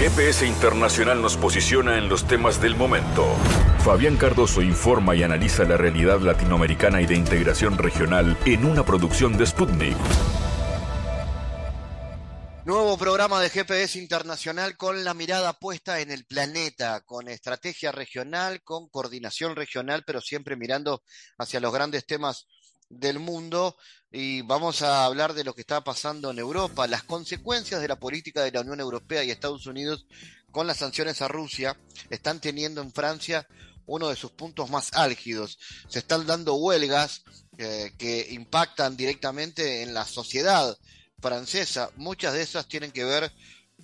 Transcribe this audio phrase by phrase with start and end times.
[0.00, 3.26] GPS Internacional nos posiciona en los temas del momento.
[3.84, 9.36] Fabián Cardoso informa y analiza la realidad latinoamericana y de integración regional en una producción
[9.36, 9.98] de Sputnik.
[12.64, 18.62] Nuevo programa de GPS Internacional con la mirada puesta en el planeta, con estrategia regional,
[18.62, 21.02] con coordinación regional, pero siempre mirando
[21.36, 22.46] hacia los grandes temas
[22.90, 23.76] del mundo
[24.12, 27.98] y vamos a hablar de lo que está pasando en Europa, las consecuencias de la
[27.98, 30.06] política de la Unión Europea y Estados Unidos
[30.50, 31.78] con las sanciones a Rusia
[32.10, 33.46] están teniendo en Francia
[33.86, 35.58] uno de sus puntos más álgidos.
[35.88, 37.22] Se están dando huelgas
[37.58, 40.76] eh, que impactan directamente en la sociedad
[41.20, 41.90] francesa.
[41.96, 43.32] Muchas de esas tienen que ver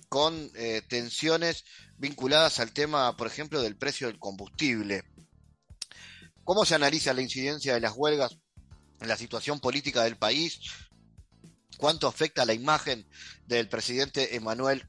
[0.09, 1.63] con eh, tensiones
[1.97, 5.03] vinculadas al tema, por ejemplo, del precio del combustible.
[6.43, 8.37] ¿Cómo se analiza la incidencia de las huelgas
[8.99, 10.59] en la situación política del país,
[11.77, 13.07] cuánto afecta la imagen
[13.45, 14.87] del presidente Emmanuel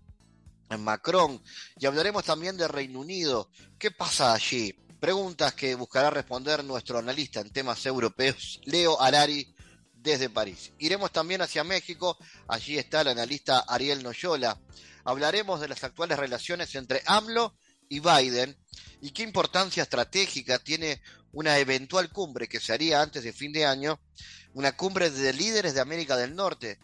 [0.77, 1.43] Macron.
[1.79, 3.51] Y hablaremos también de Reino Unido.
[3.79, 4.73] ¿Qué pasa allí?
[5.01, 9.55] Preguntas que buscará responder nuestro analista en temas europeos, Leo Arari,
[9.95, 10.73] desde París.
[10.79, 12.17] Iremos también hacia México.
[12.49, 14.61] Allí está el analista Ariel Noyola.
[15.05, 17.57] Hablaremos de las actuales relaciones entre AMLO
[17.89, 18.57] y Biden
[19.01, 21.01] y qué importancia estratégica tiene
[21.33, 24.01] una eventual cumbre que se haría antes de fin de año,
[24.55, 26.79] una cumbre de líderes de América del Norte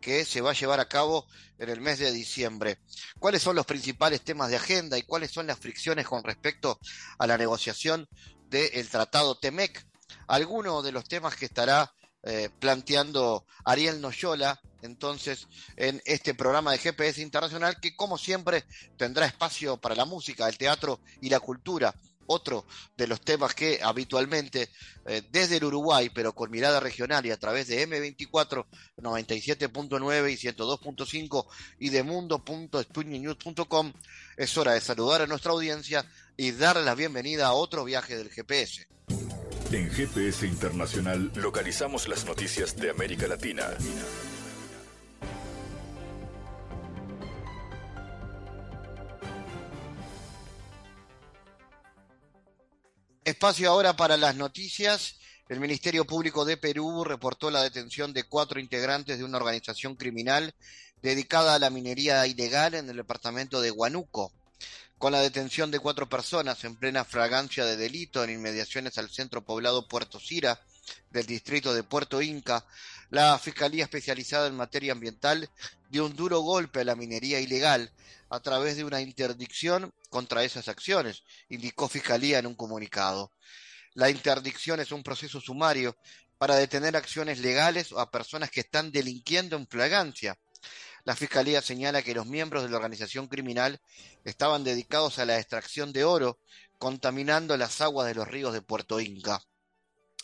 [0.00, 1.26] que se va a llevar a cabo
[1.58, 2.78] en el mes de diciembre.
[3.18, 6.78] ¿Cuáles son los principales temas de agenda y cuáles son las fricciones con respecto
[7.18, 8.08] a la negociación
[8.48, 9.84] del Tratado TEMEC?
[10.28, 16.78] Algunos de los temas que estará eh, planteando Ariel Noyola entonces en este programa de
[16.78, 18.64] GPS Internacional que como siempre
[18.96, 21.94] tendrá espacio para la música, el teatro y la cultura
[22.28, 22.64] otro
[22.96, 24.70] de los temas que habitualmente
[25.06, 28.64] eh, desde el Uruguay, pero con mirada regional y a través de M24
[28.98, 31.46] 97.9 y 102.5
[31.80, 33.92] y de mundo.sputniknews.com,
[34.36, 36.04] es hora de saludar a nuestra audiencia
[36.36, 38.86] y darle la bienvenida a otro viaje del GPS.
[39.72, 43.66] En GPS Internacional localizamos las noticias de América Latina.
[53.28, 55.16] Espacio ahora para las noticias.
[55.50, 60.54] El Ministerio Público de Perú reportó la detención de cuatro integrantes de una organización criminal
[61.02, 64.32] dedicada a la minería ilegal en el departamento de Huánuco.
[64.96, 69.44] Con la detención de cuatro personas en plena fragancia de delito en inmediaciones al centro
[69.44, 70.62] poblado Puerto Sira
[71.10, 72.64] del distrito de Puerto Inca,
[73.10, 75.50] la Fiscalía Especializada en Materia Ambiental
[75.90, 77.92] dio un duro golpe a la minería ilegal
[78.30, 83.32] a través de una interdicción contra esas acciones, indicó Fiscalía en un comunicado.
[83.94, 85.96] La interdicción es un proceso sumario
[86.36, 90.38] para detener acciones legales o a personas que están delinquiendo en flagancia.
[91.04, 93.80] La Fiscalía señala que los miembros de la organización criminal
[94.24, 96.38] estaban dedicados a la extracción de oro,
[96.78, 99.42] contaminando las aguas de los ríos de Puerto Inca.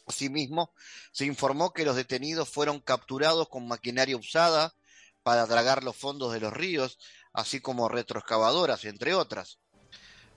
[0.06, 0.74] Asimismo,
[1.12, 4.74] se informó que los detenidos fueron capturados con maquinaria usada
[5.22, 6.98] para dragar los fondos de los ríos,
[7.34, 9.58] así como retroexcavadoras, entre otras.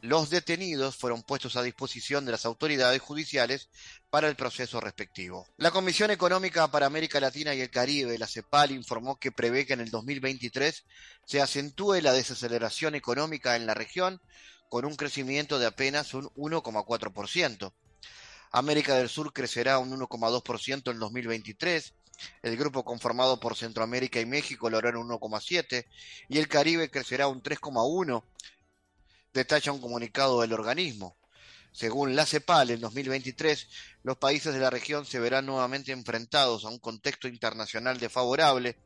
[0.01, 3.69] Los detenidos fueron puestos a disposición de las autoridades judiciales
[4.11, 5.47] para el proceso respectivo.
[5.57, 9.73] La Comisión Económica para América Latina y el Caribe, la CEPAL, informó que prevé que
[9.73, 10.83] en el 2023
[11.25, 14.21] se acentúe la desaceleración económica en la región
[14.69, 17.73] con un crecimiento de apenas un 1,4%.
[18.51, 21.93] América del Sur crecerá un 1,2% en 2023,
[22.41, 25.85] el grupo conformado por Centroamérica y México logrará un 1,7%
[26.29, 28.23] y el Caribe crecerá un 3,1%,
[29.33, 31.17] detalla un comunicado del organismo.
[31.71, 33.67] Según la CEPAL, en 2023
[34.03, 38.77] los países de la región se verán nuevamente enfrentados a un contexto internacional desfavorable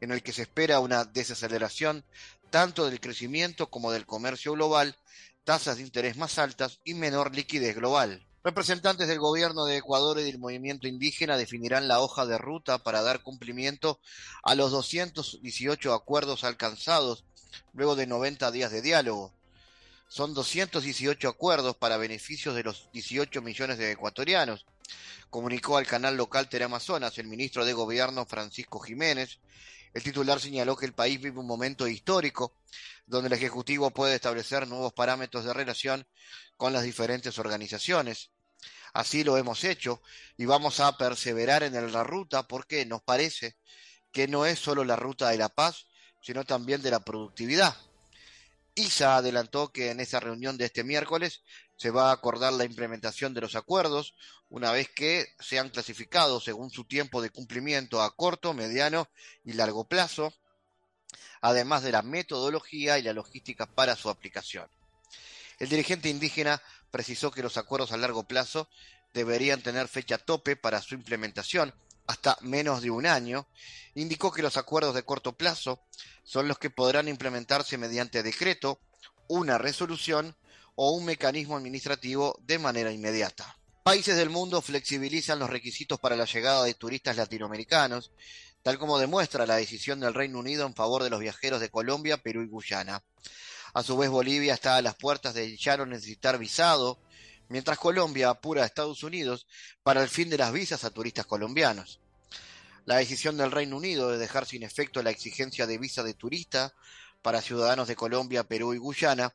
[0.00, 2.04] en el que se espera una desaceleración
[2.50, 4.96] tanto del crecimiento como del comercio global,
[5.44, 8.26] tasas de interés más altas y menor liquidez global.
[8.44, 13.00] Representantes del gobierno de Ecuador y del movimiento indígena definirán la hoja de ruta para
[13.00, 13.98] dar cumplimiento
[14.42, 17.24] a los 218 acuerdos alcanzados
[17.72, 19.32] luego de 90 días de diálogo.
[20.08, 24.66] Son 218 acuerdos para beneficios de los 18 millones de ecuatorianos,
[25.30, 29.38] comunicó al canal local Amazonas el ministro de Gobierno Francisco Jiménez.
[29.94, 32.52] El titular señaló que el país vive un momento histórico
[33.06, 36.06] donde el Ejecutivo puede establecer nuevos parámetros de relación
[36.58, 38.33] con las diferentes organizaciones.
[38.94, 40.00] Así lo hemos hecho
[40.36, 43.56] y vamos a perseverar en la ruta porque nos parece
[44.12, 45.88] que no es solo la ruta de la paz,
[46.22, 47.76] sino también de la productividad.
[48.76, 51.42] ISA adelantó que en esa reunión de este miércoles
[51.76, 54.14] se va a acordar la implementación de los acuerdos
[54.48, 59.08] una vez que sean clasificados según su tiempo de cumplimiento a corto, mediano
[59.44, 60.32] y largo plazo.
[61.40, 64.66] además de la metodología y la logística para su aplicación.
[65.58, 66.62] El dirigente indígena
[66.94, 68.68] precisó que los acuerdos a largo plazo
[69.12, 71.74] deberían tener fecha tope para su implementación,
[72.06, 73.48] hasta menos de un año,
[73.96, 75.80] indicó que los acuerdos de corto plazo
[76.22, 78.78] son los que podrán implementarse mediante decreto,
[79.26, 80.36] una resolución
[80.76, 83.58] o un mecanismo administrativo de manera inmediata.
[83.82, 88.12] Países del mundo flexibilizan los requisitos para la llegada de turistas latinoamericanos,
[88.62, 92.18] tal como demuestra la decisión del Reino Unido en favor de los viajeros de Colombia,
[92.18, 93.02] Perú y Guyana.
[93.74, 97.00] A su vez, Bolivia está a las puertas de ya no necesitar visado,
[97.48, 99.48] mientras Colombia apura a Estados Unidos
[99.82, 102.00] para el fin de las visas a turistas colombianos.
[102.84, 106.72] La decisión del Reino Unido de dejar sin efecto la exigencia de visa de turista
[107.20, 109.34] para ciudadanos de Colombia, Perú y Guyana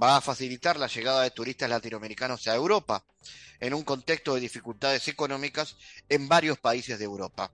[0.00, 3.04] va a facilitar la llegada de turistas latinoamericanos a Europa,
[3.58, 5.76] en un contexto de dificultades económicas
[6.08, 7.50] en varios países de Europa.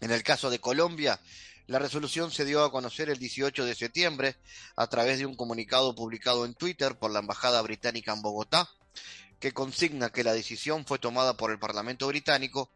[0.00, 1.18] En el caso de Colombia,
[1.66, 4.36] la resolución se dio a conocer el 18 de septiembre
[4.76, 8.68] a través de un comunicado publicado en Twitter por la Embajada Británica en Bogotá,
[9.38, 12.70] que consigna que la decisión fue tomada por el Parlamento británico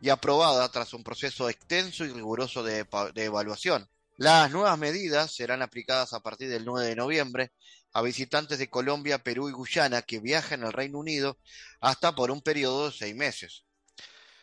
[0.00, 3.88] y aprobada tras un proceso extenso y riguroso de, evaluación.
[4.16, 7.52] Las nuevas medidas serán aplicadas a partir del 9 de noviembre
[7.92, 11.38] a visitantes de Colombia, Perú y Guyana que viajen al Reino Unido
[11.80, 13.64] hasta por un periodo de seis meses.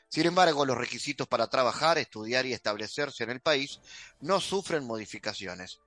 [0.10, 3.80] Sin embargo, los requisitos para trabajar, estudiar y establecerse en el país
[4.20, 5.80] no sufren modificaciones.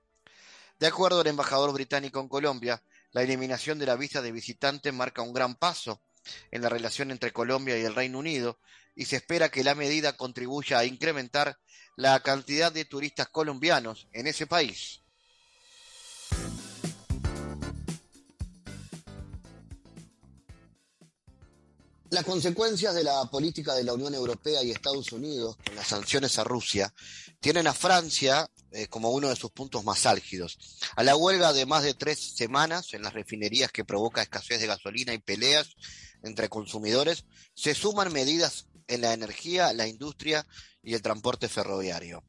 [0.79, 2.81] De acuerdo al embajador británico en Colombia,
[3.11, 6.01] la eliminación de la visa de visitante marca un gran paso
[6.51, 8.59] en la relación entre Colombia y el Reino Unido
[8.95, 11.59] y se espera que la medida contribuya a incrementar
[11.95, 15.02] la cantidad de turistas colombianos en ese país.
[22.13, 26.37] Las consecuencias de la política de la Unión Europea y Estados Unidos con las sanciones
[26.37, 26.93] a Rusia
[27.39, 30.59] tienen a Francia eh, como uno de sus puntos más álgidos.
[30.95, 34.67] A la huelga de más de tres semanas en las refinerías que provoca escasez de
[34.67, 35.69] gasolina y peleas
[36.21, 37.25] entre consumidores,
[37.55, 40.45] se suman medidas en la energía, la industria
[40.83, 42.23] y el transporte ferroviario.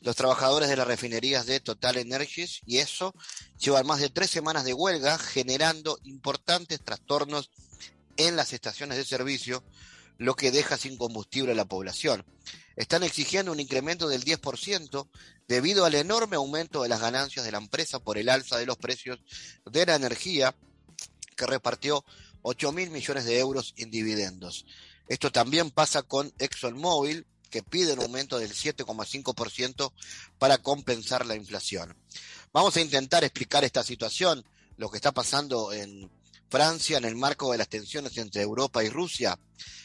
[0.00, 3.14] Los trabajadores de las refinerías de Total Energies y eso
[3.56, 7.52] llevan más de tres semanas de huelga generando importantes trastornos
[8.16, 9.64] en las estaciones de servicio,
[10.18, 12.24] lo que deja sin combustible a la población.
[12.76, 15.08] Están exigiendo un incremento del 10%
[15.48, 18.76] debido al enorme aumento de las ganancias de la empresa por el alza de los
[18.76, 19.18] precios
[19.64, 20.54] de la energía
[21.36, 22.04] que repartió
[22.42, 24.66] 8 mil millones de euros en dividendos.
[25.08, 29.92] Esto también pasa con ExxonMobil, que pide un aumento del 7,5%
[30.38, 31.94] para compensar la inflación.
[32.52, 34.44] Vamos a intentar explicar esta situación,
[34.76, 36.10] lo que está pasando en
[36.52, 39.38] Francia en el marco de las tensiones entre Europa y Rusia.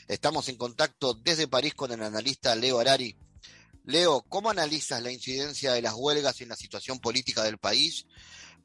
[0.05, 3.15] Estamos en contacto desde París con el analista Leo Arari.
[3.85, 8.05] Leo, ¿cómo analizas la incidencia de las huelgas en la situación política del país?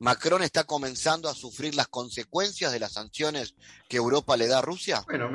[0.00, 3.54] ¿Macron está comenzando a sufrir las consecuencias de las sanciones
[3.88, 5.04] que Europa le da a Rusia?
[5.06, 5.30] Bueno,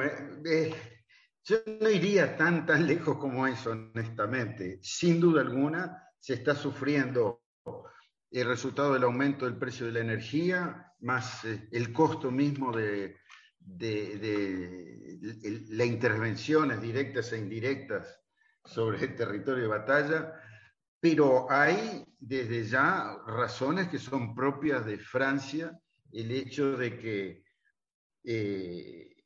[1.45, 4.79] yo no iría tan, tan lejos como eso, honestamente.
[4.81, 7.43] Sin duda alguna, se está sufriendo
[8.29, 13.15] el resultado del aumento del precio de la energía, más eh, el costo mismo de,
[15.69, 18.21] las intervenciones directas e indirectas
[18.63, 20.33] sobre el territorio de batalla,
[20.99, 25.77] pero hay desde ya razones que son propias de Francia,
[26.11, 27.43] el hecho de que
[28.23, 29.17] eh,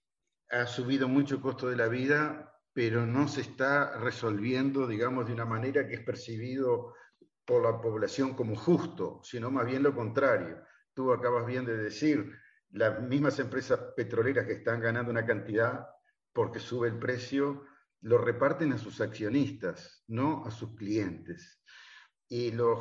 [0.50, 5.34] ha subido mucho el costo de la vida, pero no se está resolviendo, digamos, de
[5.34, 6.96] una manera que es percibido
[7.46, 10.58] por la población como justo, sino más bien lo contrario
[10.94, 12.32] tú acabas bien de decir,
[12.72, 15.88] las mismas empresas petroleras que están ganando una cantidad
[16.34, 17.66] porque sube el precio,
[18.02, 21.62] lo reparten a sus accionistas, no a sus clientes.
[22.30, 22.80] Y los,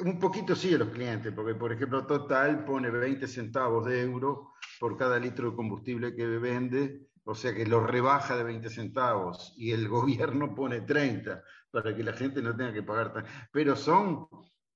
[0.00, 4.52] un poquito sí a los clientes, porque por ejemplo Total pone 20 centavos de euro
[4.80, 9.52] por cada litro de combustible que vende, o sea que lo rebaja de 20 centavos
[9.58, 13.26] y el gobierno pone 30 para que la gente no tenga que pagar tan.
[13.52, 14.28] Pero son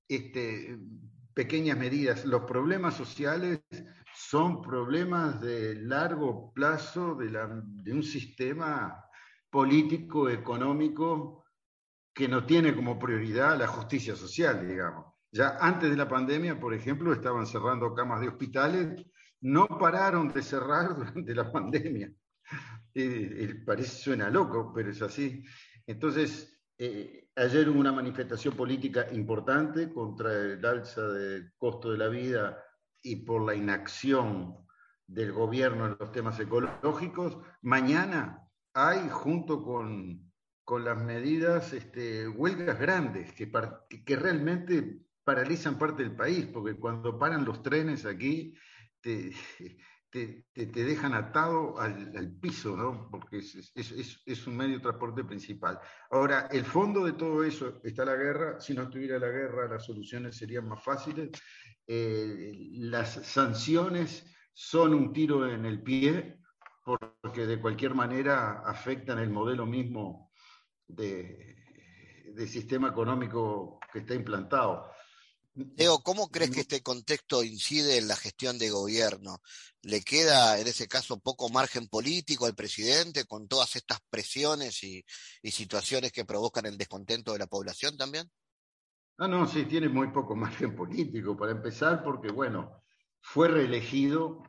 [0.07, 0.79] este,
[1.41, 2.27] pequeñas medidas.
[2.27, 3.61] Los problemas sociales
[4.15, 9.03] son problemas de largo plazo de, un sistema
[9.49, 11.47] político, económico,
[12.13, 15.15] que no tiene como prioridad la justicia social, digamos.
[15.33, 19.03] Ya antes de la pandemia, por ejemplo, estaban cerrando camas de hospitales,
[19.41, 22.13] no pararon de cerrar durante la pandemia.
[22.93, 25.43] Eh, parece, suena loco, pero es así.
[25.87, 32.09] Entonces, eh, ayer hubo una manifestación política importante contra el alza del costo de la
[32.09, 32.65] vida
[33.03, 34.57] y por la inacción
[35.07, 37.37] del gobierno en los temas ecológicos.
[37.61, 40.33] Mañana hay, junto con,
[40.65, 43.53] con las medidas, este, huelgas grandes que,
[44.07, 48.55] que realmente paralizan parte del país, porque cuando paran los trenes aquí,
[50.11, 53.09] te, dejan atado al, piso, ¿no?
[53.11, 53.73] porque es,
[54.27, 55.79] es, un medio de transporte principal.
[56.11, 58.61] Ahora, el fondo de todo eso está la guerra.
[58.61, 61.31] Si no estuviera la guerra, las soluciones serían más fáciles.
[61.87, 66.39] Eh, las sanciones son un tiro en el pie,
[67.21, 70.33] porque de cualquier manera afectan el modelo mismo
[70.89, 71.57] de,
[72.35, 74.91] de sistema económico que está implantado.
[75.55, 79.41] Leo, ¿cómo crees que este contexto incide en la gestión de gobierno?
[79.83, 85.05] ¿Le queda en ese caso poco margen político al presidente con todas estas presiones y,
[85.43, 88.31] situaciones que provocan el descontento de la población también?
[89.19, 92.83] Ah, no, sí, tiene muy poco margen político, para empezar, porque, bueno,
[93.21, 94.45] fue reelegido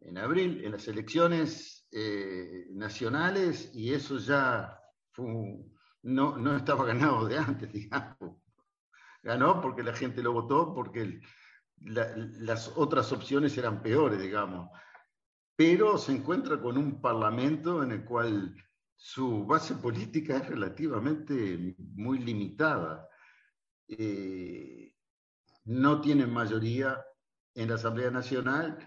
[0.00, 4.80] en abril en las elecciones eh, nacionales y eso ya
[5.18, 8.45] no, no estaba ganado de antes, digamos
[9.26, 11.20] ganó porque la gente lo votó, porque
[11.78, 14.70] las otras opciones eran peores, digamos.
[15.56, 18.54] Pero se encuentra con un parlamento en el cual
[18.94, 23.08] su base política es relativamente muy limitada.
[23.88, 24.94] Eh,
[25.64, 27.04] no tienen mayoría
[27.54, 28.78] en la Asamblea Nacional.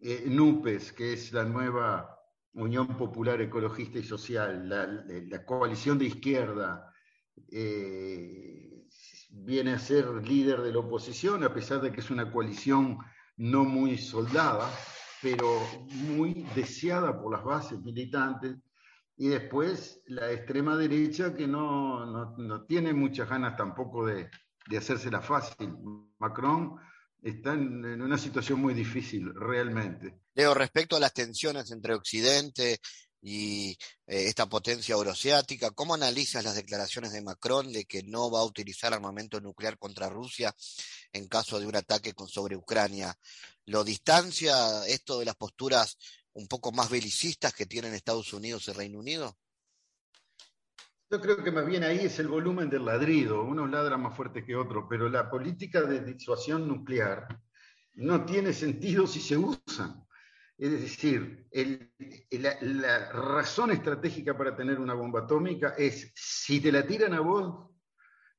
[0.00, 2.18] Eh, NUPES, que es la nueva
[2.54, 6.92] Unión Popular Ecologista y Social, la, coalición de izquierda,
[7.50, 8.73] eh,
[9.42, 12.98] viene a ser líder de la oposición, a pesar de que es una coalición
[13.36, 14.70] no muy soldada,
[15.20, 15.60] pero
[15.90, 18.56] muy deseada por las bases militantes.
[19.16, 22.04] Y después la extrema derecha que no,
[22.36, 24.28] no, tiene muchas ganas tampoco de,
[24.68, 25.74] de hacérsela fácil.
[26.18, 26.76] Macron
[27.22, 30.20] está en, en, una situación muy difícil, realmente.
[30.34, 32.80] Leo, respecto a las tensiones entre Occidente
[33.26, 33.70] y
[34.06, 35.70] eh, esta potencia euroasiática.
[35.70, 40.10] ¿Cómo analizas las declaraciones de Macron de que no va a utilizar armamento nuclear contra
[40.10, 40.54] Rusia
[41.10, 43.16] en caso de un ataque con, sobre Ucrania?
[43.64, 45.96] ¿Lo distancia esto de las posturas
[46.34, 49.34] un poco más belicistas que tienen Estados Unidos y Reino Unido?
[51.10, 53.42] Yo creo que más bien ahí es el volumen del ladrido.
[53.42, 57.40] Uno ladra más fuerte que otro, pero la política de disuasión nuclear
[57.94, 60.03] no tiene sentido si se usan.
[60.56, 61.48] Es decir,
[62.30, 67.70] la, razón estratégica para tener una bomba atómica es, si te la tiran a vos,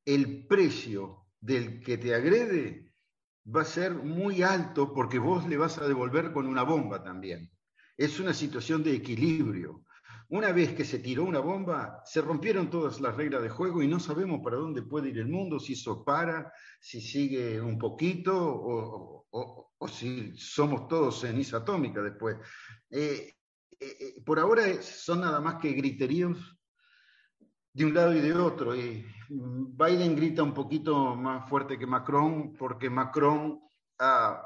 [0.06, 2.94] el precio del que te agrede
[3.54, 7.52] va a ser muy alto porque vos le vas a devolver con una bomba también.
[7.98, 9.85] Es una situación de equilibrio.
[10.30, 13.88] Una vez que se tiró una bomba, se rompieron todas las reglas de juego y
[13.88, 18.36] no sabemos para dónde puede ir el mundo, si eso para, si sigue un poquito
[18.36, 19.28] o,
[19.78, 22.38] o si somos todos ceniza atómica después.
[22.90, 23.36] Eh,
[23.80, 26.58] eh, eh, por ahora son nada más que griteríos
[27.74, 28.76] de un lado y de otro.
[28.76, 33.60] Y Biden grita un poquito más fuerte que Macron porque Macron
[34.00, 34.42] ha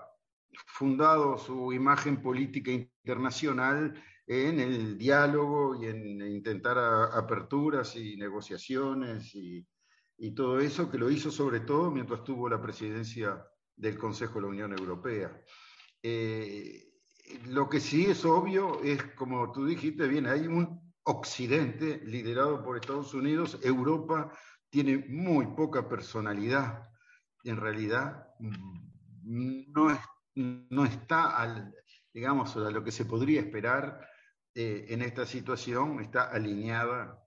[0.66, 3.94] fundado su imagen política internacional
[4.32, 9.66] en el diálogo y en intentar aperturas y negociaciones y,
[10.20, 13.44] y todo eso, que lo hizo sobre todo mientras tuvo la presidencia
[13.76, 15.36] del Consejo de la Unión Europea.
[16.04, 16.92] Eh,
[17.48, 22.78] lo que sí es obvio es, como tú dijiste bien, hay un occidente liderado por
[22.78, 24.32] Estados Unidos, Europa
[24.70, 26.88] tiene muy poca personalidad,
[27.44, 30.00] en realidad mm, no,
[30.36, 31.74] no está al,
[32.14, 34.08] digamos, a lo que se podría esperar
[34.62, 37.26] eh, en esta situación, está alineada,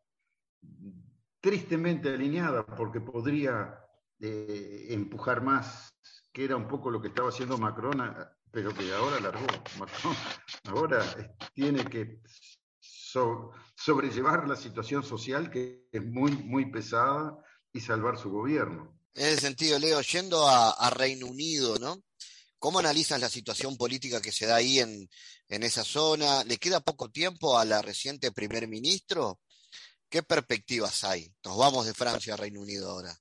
[1.41, 3.75] tristemente alineada, porque podría
[4.21, 5.95] eh, empujar más
[6.31, 8.15] que era un poco lo que estaba haciendo Macron,
[8.51, 9.47] pero que ahora largó.
[9.79, 10.15] Macron
[10.65, 11.03] ahora
[11.55, 12.21] tiene que
[13.75, 17.35] sobrellevar la situación social que es muy, muy pesada
[17.73, 18.95] y salvar su gobierno.
[19.15, 21.97] En ese sentido, Leo, yendo a, Reino Unido, ¿no?
[22.63, 25.09] ¿Cómo analizas la situación política que se da ahí en,
[25.49, 26.45] en esa zona?
[26.45, 29.41] ¿Le queda poco tiempo a la reciente primer ministro?
[30.09, 31.27] ¿Qué perspectivas hay?
[31.45, 33.13] Nos vamos de Francia a Reino Unido ahora.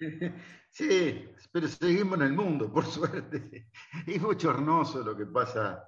[0.72, 3.70] Sí, pero seguimos en el mundo, por suerte.
[4.06, 5.84] Es bochornoso lo que pasa.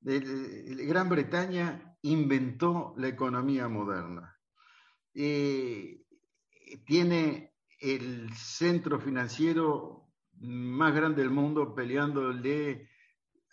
[0.00, 4.36] Gran Bretaña inventó la economía moderna.
[5.14, 6.00] Eh,
[6.84, 10.05] tiene el centro financiero
[10.40, 12.88] más grande del mundo peleándole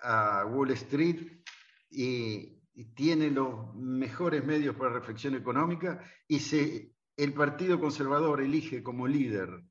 [0.01, 1.43] a Wall Street
[1.89, 2.59] y,
[2.95, 9.63] tiene los mejores medios para reflexión económica y se, el Partido Conservador elige como líder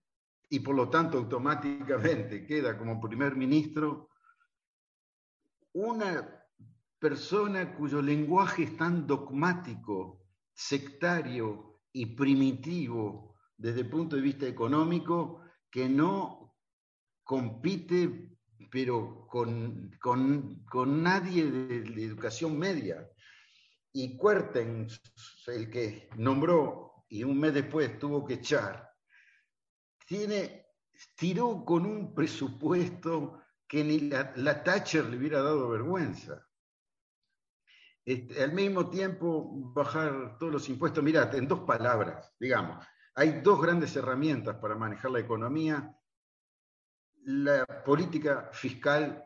[0.48, 4.08] y por lo tanto automáticamente queda como primer ministro
[5.72, 6.46] una
[6.96, 15.40] persona cuyo lenguaje es tan dogmático, sectario y primitivo desde el punto de vista económico
[15.68, 16.41] que no
[17.24, 18.30] compite,
[18.70, 23.08] pero con, con, nadie de, educación media.
[23.92, 24.88] Y Cuerten,
[25.46, 28.90] el que nombró y un mes después tuvo que echar,
[30.06, 30.66] tiene,
[31.14, 36.46] tiró con un presupuesto que ni la, la Thatcher le hubiera dado vergüenza.
[38.04, 41.04] Este, al mismo tiempo, bajar todos los impuestos.
[41.04, 45.94] Mirad, en dos palabras, digamos, hay dos grandes herramientas para manejar la economía,
[47.24, 49.24] la política fiscal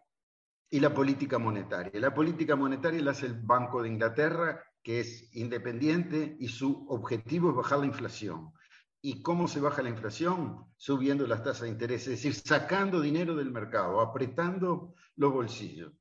[0.68, 1.92] y la política monetaria.
[2.00, 7.50] La política monetaria la hace el Banco de Inglaterra, que es independiente y su objetivo
[7.50, 8.52] es bajar la inflación.
[9.00, 10.66] ¿Y cómo se baja la inflación?
[10.76, 15.92] Subiendo las tasas de interés, es decir, sacando dinero del mercado, apretando los bolsillos.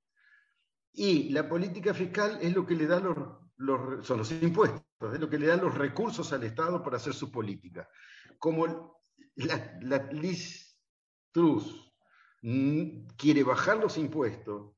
[0.94, 4.82] Y la política fiscal es lo que le da los, son los impuestos,
[5.14, 7.88] es lo que le da los recursos al Estado para hacer su política.
[8.40, 9.02] Como
[9.36, 10.10] la, la
[11.36, 11.92] Truss
[13.18, 14.72] quiere bajar los impuestos,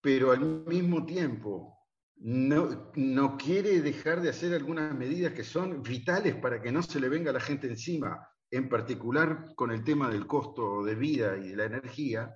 [0.00, 1.76] pero al mismo tiempo
[2.16, 7.00] no, no quiere dejar de hacer algunas medidas que son vitales para que no se
[7.00, 11.36] le venga a la gente encima, en particular con el tema del costo de vida
[11.36, 12.34] y de la energía,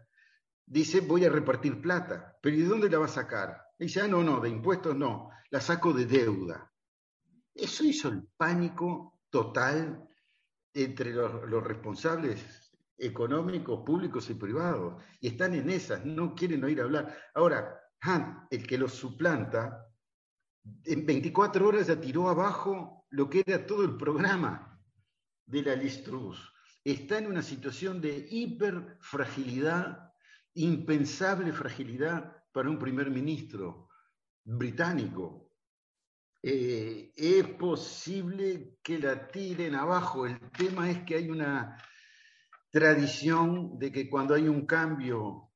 [0.66, 3.62] dice voy a repartir plata, pero ¿y de dónde la va a sacar?
[3.78, 6.71] dice, ah, no, no, de impuestos no, la saco de deuda.
[7.54, 10.07] Eso hizo el pánico total
[10.75, 12.60] entre los, responsables
[13.00, 15.02] económicos, públicos y privados.
[15.21, 17.16] Y están en esas, no quieren oír hablar.
[17.35, 19.87] Ahora, Hunt, el que los suplanta,
[20.85, 24.78] en 24 horas ya tiró abajo lo que era todo el programa
[25.47, 26.52] de la Listruz.
[26.85, 30.12] Está en una situación de hiperfragilidad,
[30.54, 33.88] impensable fragilidad para un primer ministro
[34.45, 35.50] británico.
[36.42, 40.26] Eh, es posible que la tiren abajo.
[40.26, 41.76] El tema es que hay una
[42.71, 45.50] tradición de que cuando hay un cambio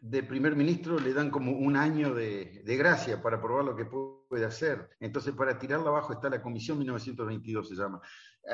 [0.00, 4.44] de primer ministro le dan como un año de, gracia para probar lo que puede
[4.44, 4.90] hacer.
[5.00, 8.02] Entonces, para tirarla abajo está la Comisión 1922, se llama.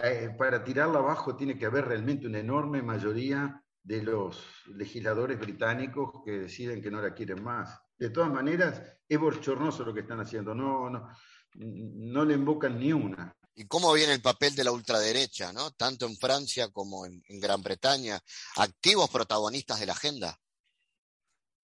[0.05, 6.23] Eh, para tirarla abajo tiene que haber realmente una enorme mayoría de los legisladores británicos
[6.25, 7.81] que deciden que no la quieren más.
[7.99, 11.09] De todas maneras, es bochornoso lo que están haciendo, no, no,
[11.55, 13.35] no le invocan ni una.
[13.55, 15.73] ¿Y cómo viene el papel de la ultraderecha, ¿no?
[15.73, 18.21] tanto en Francia como en, Gran Bretaña?
[18.57, 20.41] ¿Activos protagonistas de la agenda?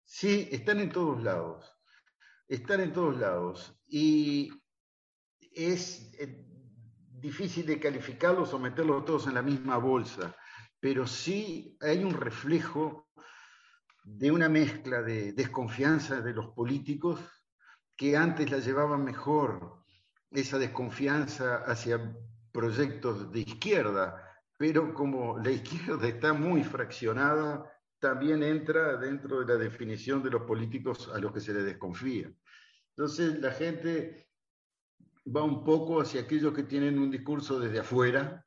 [0.06, 1.65] Sí, están en todos lados.
[2.48, 3.74] Están en todos lados.
[3.88, 4.50] Y
[5.54, 6.46] es eh,
[7.24, 10.36] difícil de calificarlos o meterlos todos en la misma bolsa,
[10.80, 13.08] pero sí hay un reflejo
[14.04, 17.22] de una mezcla de desconfianza de los políticos
[17.96, 19.83] que antes la llevaban mejor,
[20.34, 22.15] esa desconfianza hacia
[22.52, 24.24] proyectos de izquierda,
[24.58, 27.69] pero como la izquierda está muy fraccionada,
[28.00, 32.32] también entra dentro de la definición de los políticos a los que se les desconfía.
[32.89, 34.30] Entonces la gente
[35.26, 38.46] va un poco hacia aquellos que tienen un discurso desde afuera.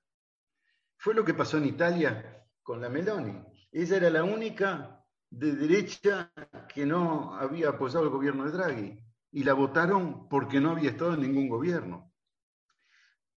[0.99, 3.43] Fue lo que pasó en Italia con la Meloni.
[3.73, 6.33] Ella era la única de derecha
[6.73, 9.06] que no había apoyado el gobierno de Draghi
[9.37, 12.11] y la votaron porque no había estado en ningún gobierno.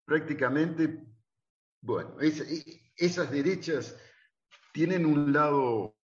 [0.06, 1.04] Prácticamente,
[1.82, 3.98] bueno, esas derechas
[4.72, 5.98] tienen un lado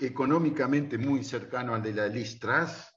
[0.00, 2.92] económicamente muy cercano al de la Listras,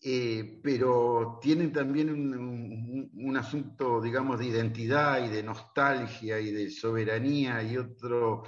[0.00, 6.70] eh, pero tienen también un, un, asunto, digamos, de identidad y de nostalgia y de
[6.70, 8.44] soberanía y otro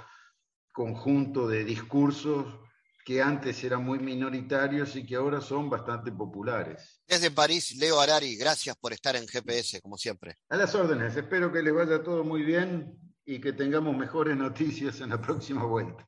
[0.71, 2.66] conjunto de discursos
[3.07, 6.99] que antes eran muy minoritarios y que ahora son bastante populares.
[7.07, 10.35] Desde París, Leo Arari, gracias por estar en GPS, como siempre.
[10.49, 14.99] A las órdenes, espero que les vaya todo muy bien y que tengamos mejores noticias
[14.99, 16.05] en la próxima vuelta.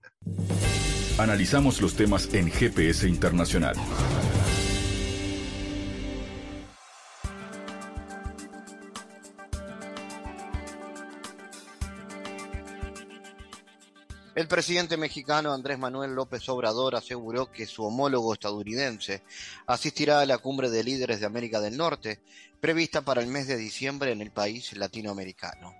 [1.17, 3.77] Analizamos los temas en GPS Internacional.
[14.39, 19.21] El presidente mexicano Andrés Manuel López Obrador aseguró que su homólogo estadounidense
[19.67, 22.21] asistirá a la cumbre de líderes de América del Norte,
[22.61, 25.75] prevista para el mes de diciembre en el país latinoamericano.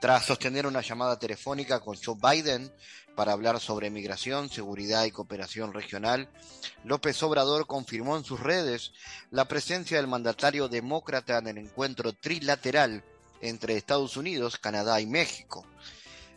[0.00, 2.72] Tras sostener una llamada telefónica con Joe Biden
[3.16, 6.28] para hablar sobre migración, seguridad y cooperación regional,
[6.84, 8.92] López Obrador confirmó en sus redes
[9.32, 13.02] la presencia del mandatario demócrata en el encuentro trilateral
[13.40, 15.66] entre Estados Unidos, Canadá y México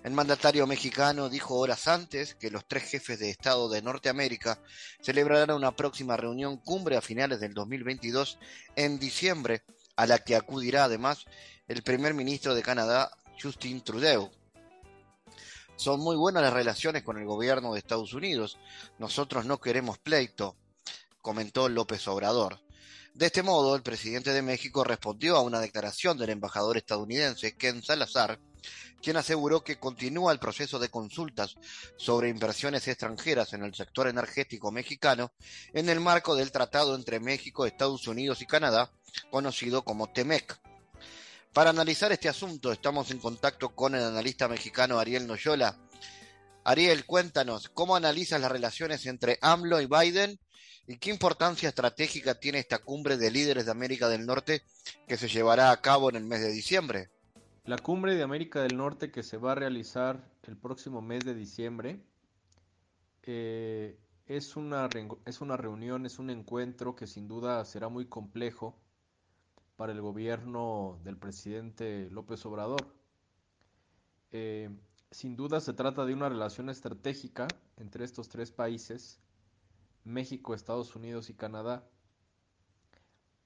[0.04, 4.62] el mandatario mexicano dijo horas antes que los tres jefes de Estado de Norteamérica
[5.02, 8.40] celebrarán una próxima reunión cumbre a finales del 2022
[8.78, 9.64] en diciembre,
[9.98, 11.26] a la que acudirá además
[11.68, 14.32] el primer ministro de Canadá, Justin Trudeau.
[15.76, 18.58] Son muy buenas las relaciones con el gobierno de Estados Unidos.
[18.98, 20.56] Nosotros no queremos pleito,
[21.22, 22.60] comentó López Obrador.
[23.14, 27.84] De este modo, el presidente de México respondió a una declaración del embajador estadounidense Ken
[27.84, 28.40] Salazar,
[29.02, 31.56] quien aseguró que continúa el proceso de consultas
[31.98, 35.32] sobre inversiones extranjeras en el sector energético mexicano
[35.74, 38.92] en el marco del tratado entre México, Estados Unidos y Canadá,
[39.30, 40.60] conocido como TEMEC.
[41.54, 45.78] Para analizar este asunto estamos en contacto con el analista mexicano Ariel Noyola.
[46.64, 50.40] Ariel, cuéntanos, ¿cómo analizas las relaciones entre AMLO y Biden
[50.88, 54.64] y qué importancia estratégica tiene esta cumbre de líderes de América del Norte
[55.08, 57.10] que se llevará a cabo en el mes de diciembre?
[57.70, 61.36] La cumbre de América del Norte que se va a realizar el próximo mes de
[61.36, 62.04] diciembre
[63.22, 64.90] eh, es, una,
[65.26, 68.76] es una reunión, es un encuentro que sin duda será muy complejo
[69.76, 72.92] para el gobierno del presidente López Obrador.
[74.32, 74.72] Eh,
[75.12, 79.20] sin duda se trata de una relación estratégica entre estos tres países,
[80.04, 81.88] México, Estados Unidos y Canadá.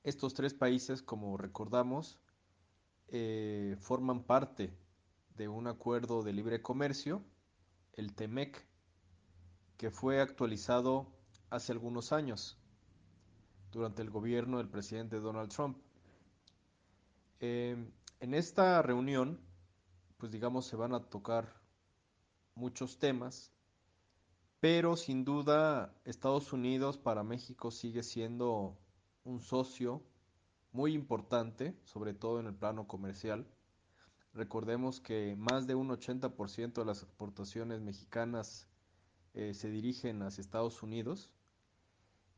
[0.06, 2.22] Estos tres países, como recordamos,
[3.16, 4.76] eh, forman parte
[5.36, 7.24] de un acuerdo de libre comercio,
[7.94, 8.66] el TEMEC,
[9.78, 11.06] que fue actualizado
[11.52, 12.58] hace algunos años
[13.72, 15.78] durante el gobierno del presidente Donald Trump.
[17.40, 19.40] Em, en esta reunión,
[20.18, 21.62] pues digamos, se van a tocar
[22.56, 23.52] muchos temas,
[24.60, 28.76] pero sin duda Estados Unidos para México sigue siendo
[29.24, 30.02] un socio
[30.74, 33.48] muy importante, sobre todo en el plano comercial.
[34.34, 38.68] Recordemos que más de un 80% de las exportaciones mexicanas
[39.36, 41.32] eh, se dirigen hacia Estados Unidos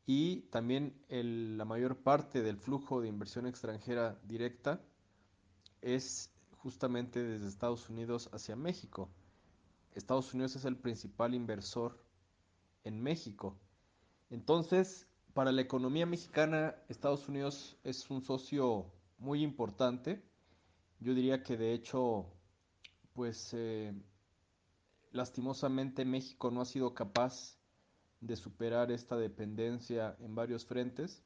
[0.06, 4.80] y también la mayor parte del flujo de inversión extranjera directa
[5.82, 9.10] es justamente desde Estados Unidos hacia México.
[9.94, 11.98] Estados Unidos es el principal inversor
[12.84, 13.58] en México.
[14.30, 15.05] Entonces,
[15.36, 20.22] para la economía mexicana, Estados Unidos es un socio muy importante.
[20.98, 22.24] Yo diría que de hecho,
[23.12, 23.92] pues eh,
[25.12, 27.58] lastimosamente México no ha sido capaz
[28.22, 31.22] de superar esta dependencia en varios frentes.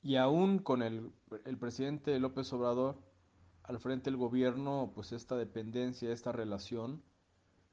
[0.00, 1.12] Y aún con el,
[1.60, 2.96] presidente López Obrador
[3.64, 7.02] al frente del gobierno, pues esta dependencia, esta relación,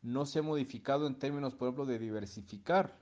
[0.02, 3.02] no se ha modificado en términos, por ejemplo, de diversificar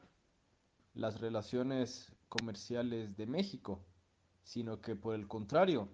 [0.94, 3.84] las relaciones comerciales de México,
[4.44, 5.88] sino que por el contrario,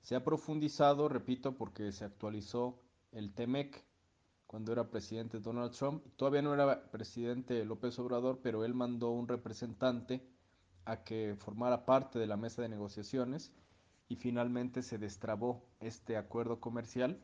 [0.00, 2.80] se ha profundizado, repito, porque se actualizó
[3.12, 3.84] el TEMEC
[4.46, 6.04] cuando era presidente Donald Trump.
[6.16, 10.26] Todavía no era presidente López Obrador, pero él mandó un representante
[10.84, 13.52] a que formara parte de la mesa de negociaciones
[14.08, 17.18] y finalmente se destrabó este acuerdo comercial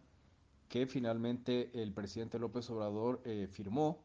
[0.69, 4.03] que finalmente el presidente López Obrador eh, firmó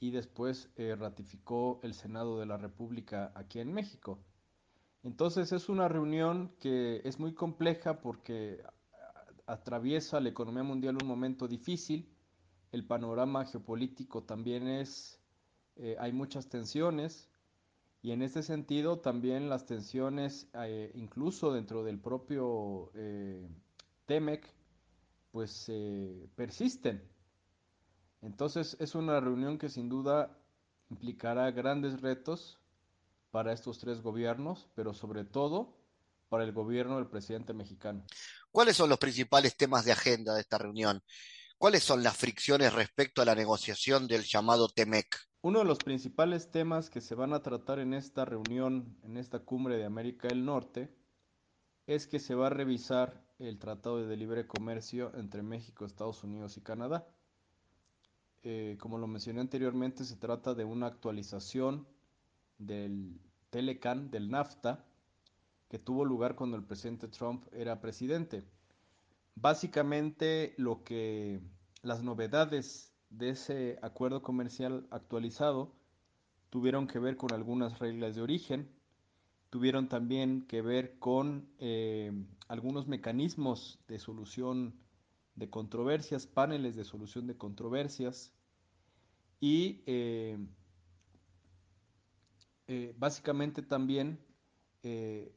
[0.00, 4.18] y después eh, ratificó el Senado de la República aquí en México.
[5.02, 8.62] Entonces es una reunión que es muy compleja porque
[9.46, 12.08] atraviesa la economía mundial un momento difícil,
[12.72, 15.20] el panorama geopolítico también es,
[15.76, 17.28] eh, hay muchas tensiones,
[18.00, 22.90] y en este sentido también las tensiones, eh, incluso dentro del propio
[24.06, 24.54] TEMEC,
[25.30, 25.70] pues
[26.34, 27.13] persisten.
[28.24, 30.38] Entonces es una reunión que sin duda
[30.90, 32.58] implicará grandes retos
[33.30, 35.76] para estos tres gobiernos, pero sobre todo
[36.28, 38.04] para el gobierno del presidente mexicano.
[38.50, 41.02] ¿Cuáles son los principales temas de agenda de esta reunión?
[41.58, 45.16] ¿Cuáles son las fricciones respecto a la negociación del llamado TEMEC?
[45.42, 49.40] Uno de los principales temas que se van a tratar en esta reunión, en esta
[49.40, 50.94] cumbre de América del Norte,
[51.86, 56.56] es que se va a revisar el Tratado de Libre Comercio entre México, Estados Unidos
[56.56, 57.06] y Canadá.
[58.46, 61.86] Eh, como lo mencioné anteriormente, se trata de una actualización
[62.58, 64.84] del Telecan, del NAFTA,
[65.70, 68.44] que tuvo lugar cuando el presidente Trump era presidente.
[69.34, 71.40] Básicamente lo que
[71.82, 75.72] las novedades de ese acuerdo comercial actualizado
[76.50, 78.68] tuvieron que ver con algunas reglas de origen,
[79.48, 82.12] tuvieron también que ver con eh,
[82.46, 84.74] algunos mecanismos de solución
[85.34, 88.32] de controversias, paneles de solución de controversias
[89.40, 90.38] y eh,
[92.68, 94.20] eh, básicamente también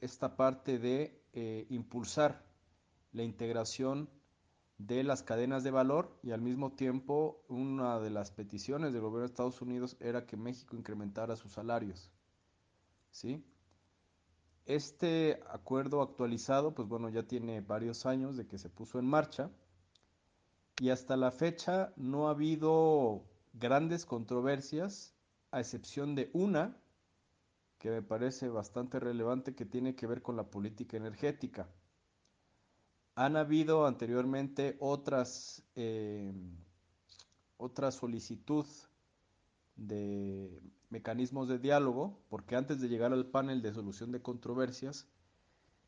[0.01, 1.23] esta parte de
[1.69, 2.45] impulsar
[3.13, 4.09] la integración
[4.77, 9.21] de las cadenas de valor y al mismo tiempo una de las peticiones del gobierno
[9.21, 12.11] de Estados Unidos era que México incrementara sus salarios.
[13.09, 13.43] ¿Sí?
[14.65, 19.49] Este acuerdo actualizado, pues bueno, ya tiene varios años de que se puso en marcha
[20.79, 25.13] y hasta la fecha no ha habido grandes controversias,
[25.51, 26.77] a excepción de una
[27.77, 31.69] que me parece bastante relevante que tiene que ver con la política energética.
[33.15, 36.31] Han habido anteriormente otras, eh,
[37.57, 38.65] otra solicitud
[39.75, 45.07] de mecanismos de diálogo, porque antes de llegar al panel de solución de controversias,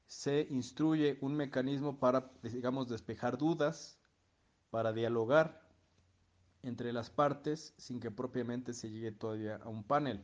[0.07, 3.98] se instruye un mecanismo para, digamos, despejar dudas,
[4.69, 5.61] para dialogar
[6.63, 10.23] entre las partes sin que propiamente se llegue todavía a un panel.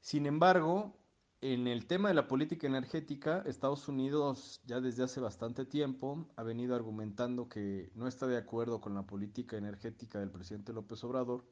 [0.00, 0.96] Sin embargo,
[1.40, 6.42] en el tema de la política energética, Estados Unidos ya desde hace bastante tiempo ha
[6.42, 11.44] venido argumentando que no está de acuerdo con la política energética del presidente López Obrador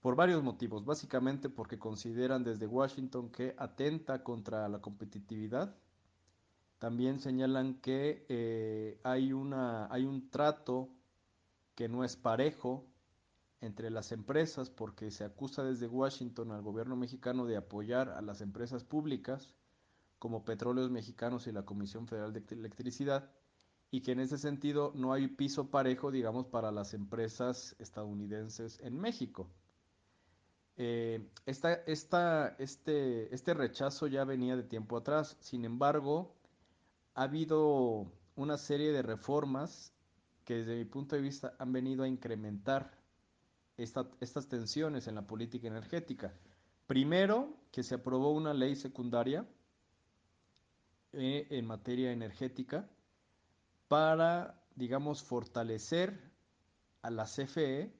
[0.00, 5.74] por varios motivos, básicamente porque consideran desde Washington que atenta contra la competitividad.
[6.78, 10.90] También señalan que eh, hay, una, hay un trato
[11.74, 12.86] que no es parejo
[13.60, 18.40] entre las empresas porque se acusa desde Washington al gobierno mexicano de apoyar a las
[18.40, 19.54] empresas públicas
[20.18, 23.30] como Petróleos Mexicanos y la Comisión Federal de Electricidad
[23.90, 28.98] y que en ese sentido no hay piso parejo, digamos, para las empresas estadounidenses en
[28.98, 29.48] México.
[30.76, 31.74] Eh, esta,
[32.58, 36.35] este, este rechazo ya venía de tiempo atrás, sin embargo,
[37.16, 39.92] ha habido una serie de reformas
[40.44, 42.92] que desde mi punto de vista han venido a incrementar
[43.78, 46.34] estas tensiones en la política energética.
[46.86, 49.46] Primero, que se aprobó una ley secundaria
[51.14, 52.86] eh, en materia energética
[53.88, 56.20] para, digamos, fortalecer
[57.00, 57.92] a la CFE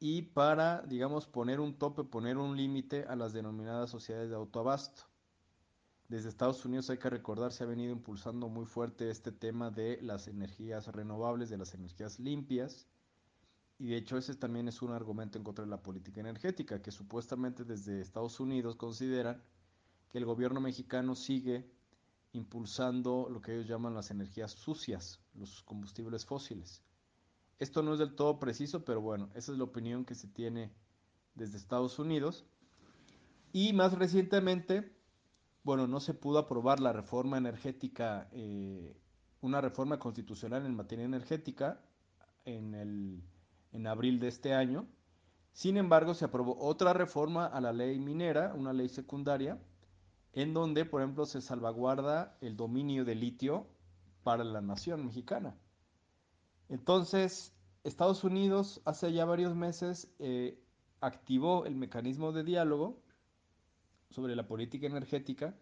[0.00, 5.04] y para, digamos, poner un tope, poner un límite a las denominadas sociedades de autoabasto.
[6.08, 9.98] Desde Estados Unidos hay que recordar, se ha venido impulsando muy fuerte este tema de
[10.02, 12.86] las energías renovables, de las energías limpias,
[13.78, 16.92] y de hecho ese también es un argumento en contra de la política energética, que
[16.92, 19.42] supuestamente desde Estados Unidos consideran
[20.08, 21.68] que el gobierno mexicano sigue
[22.32, 26.82] impulsando lo que ellos llaman las energías sucias, los combustibles fósiles.
[27.58, 30.72] Esto no es del todo preciso, pero bueno, esa es la opinión que se tiene
[31.34, 32.44] desde Estados Unidos.
[33.52, 34.95] Y más recientemente,
[35.66, 38.96] bueno, no se pudo aprobar la reforma energética, eh,
[39.40, 41.80] una reforma constitucional en materia energética
[42.44, 43.20] en el
[43.72, 44.86] en abril de este año.
[45.52, 49.58] Sin embargo, se aprobó otra reforma a la ley minera, una ley secundaria,
[50.34, 53.66] en donde, por ejemplo, se salvaguarda el dominio de litio
[54.22, 55.56] para la nación mexicana.
[56.68, 60.62] Entonces, Estados Unidos hace ya varios meses eh,
[61.00, 63.02] activó el mecanismo de diálogo
[64.10, 65.54] sobre la política energética.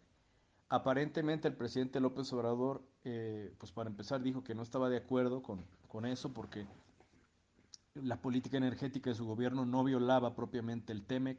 [0.69, 5.43] Aparentemente el presidente López Obrador, eh, pues para empezar, dijo que no estaba de acuerdo
[5.43, 6.67] con, con eso porque
[7.95, 11.39] la política energética de su gobierno no violaba propiamente el TEMEC.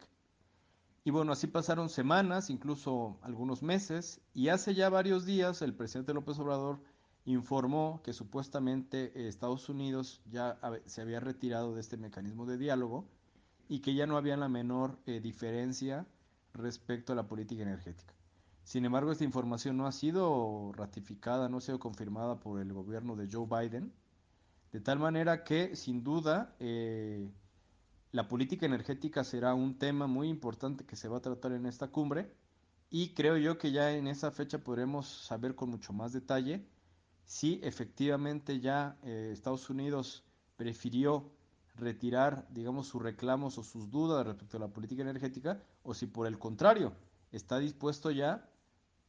[1.04, 6.14] Y bueno, así pasaron semanas, incluso algunos meses, y hace ya varios días el presidente
[6.14, 6.80] López Obrador
[7.26, 13.06] informó que supuestamente eh, Estados Unidos ya se había retirado de este mecanismo de diálogo
[13.68, 16.06] y que ya no había la menor eh, diferencia
[16.56, 18.14] respecto a la política energética.
[18.64, 23.16] Sin embargo, esta información no ha sido ratificada, no ha sido confirmada por el gobierno
[23.16, 23.94] de Joe Biden,
[24.72, 27.30] de tal manera que, sin duda, eh,
[28.12, 31.90] la política energética será un tema muy importante que se va a tratar en esta
[31.90, 32.32] cumbre
[32.90, 36.66] y creo yo que ya en esa fecha podremos saber con mucho más detalle
[37.26, 40.24] si efectivamente ya eh, Estados Unidos
[40.56, 41.30] prefirió
[41.78, 46.28] retirar, digamos, sus reclamos o sus dudas respecto a la política energética o si por
[46.28, 46.94] el contrario
[47.32, 48.50] está dispuesto ya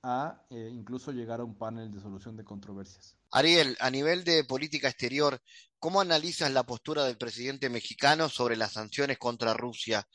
[0.03, 3.17] a eh, incluso llegar a un panel de solución de controversias.
[3.31, 5.41] Ariel, a nivel de política exterior,
[5.79, 10.07] ¿cómo analizas la postura del presidente mexicano sobre las sanciones contra Rusia?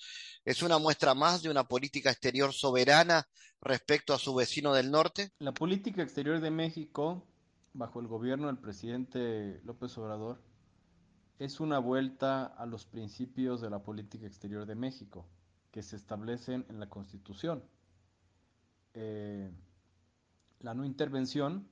[0.45, 3.27] ¿Es una muestra más de una política exterior soberana
[3.61, 5.31] respecto a su vecino del norte?
[5.39, 7.27] La política exterior de México,
[7.73, 10.41] bajo el gobierno del presidente López Obrador,
[11.41, 15.25] es una vuelta a los principios de la política exterior de México,
[15.71, 17.63] que se establecen en la Constitución.
[18.93, 19.51] Eh,
[20.59, 21.67] la no intervención,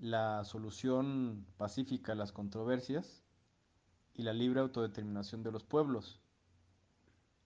[0.00, 3.22] la solución pacífica a las controversias
[4.16, 6.18] y la libre autodeterminación de los pueblos.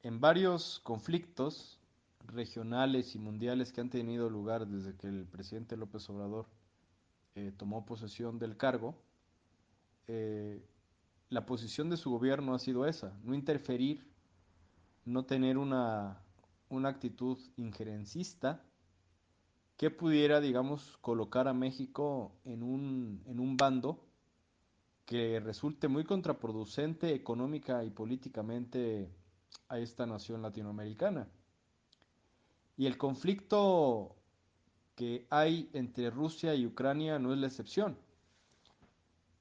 [0.02, 1.80] En varios conflictos
[2.28, 6.46] regionales y mundiales que han tenido lugar desde que el presidente López Obrador
[7.34, 8.96] eh, tomó posesión del cargo,
[10.08, 10.62] eh,
[11.28, 14.06] la posición de su gobierno ha sido esa, no interferir,
[15.04, 16.22] no tener una,
[16.68, 18.64] una actitud injerencista
[19.76, 24.06] que pudiera, digamos, colocar a México en un, en un bando
[25.04, 29.10] que resulte muy contraproducente económica y políticamente
[29.68, 31.28] a esta nación latinoamericana.
[32.76, 34.16] Y el conflicto
[34.94, 37.96] que hay entre Rusia y Ucrania no es la excepción.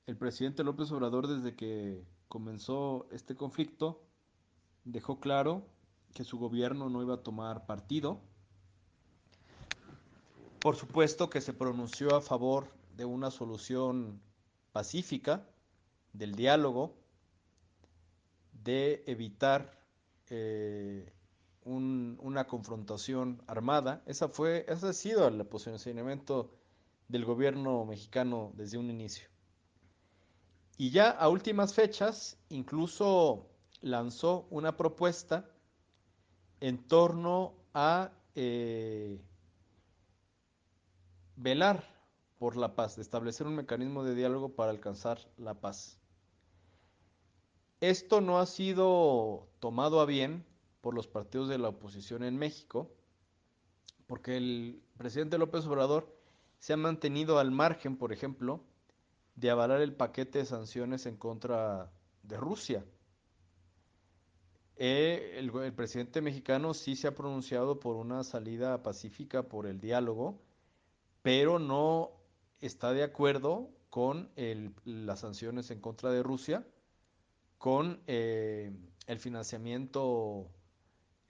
[0.08, 4.02] El presidente López Obrador desde que comenzó este conflicto
[4.84, 5.68] dejó claro
[6.14, 8.20] que su gobierno no iba a tomar partido.
[10.60, 14.22] Por supuesto que se pronunció a favor de una solución
[14.72, 15.48] pacífica,
[16.14, 16.96] del diálogo,
[18.64, 19.80] de evitar
[20.30, 21.14] eh,
[21.64, 24.04] una confrontación armada.
[24.06, 26.52] Esa fue, ese ha sido el posicionamiento
[27.08, 29.31] del gobierno mexicano desde un inicio.
[30.82, 35.48] Y ya a últimas fechas, incluso lanzó una propuesta
[36.60, 39.22] en torno a eh,
[41.36, 41.84] velar
[42.40, 46.00] por la paz, de establecer un mecanismo de diálogo para alcanzar la paz.
[47.80, 50.44] Esto no ha sido tomado a bien
[50.82, 52.90] por los partidos de la oposición en México,
[54.08, 56.12] porque el presidente López Obrador
[56.58, 58.64] se ha mantenido al margen, por ejemplo,
[59.42, 62.86] de avalar el paquete de sanciones en contra de Rusia.
[64.76, 70.40] Eh, el, presidente mexicano sí se ha pronunciado por una salida pacífica, por el diálogo,
[71.24, 72.12] pero no
[72.62, 76.64] está de acuerdo con el, las sanciones en contra de Rusia,
[77.58, 78.72] con eh,
[79.08, 80.52] el financiamiento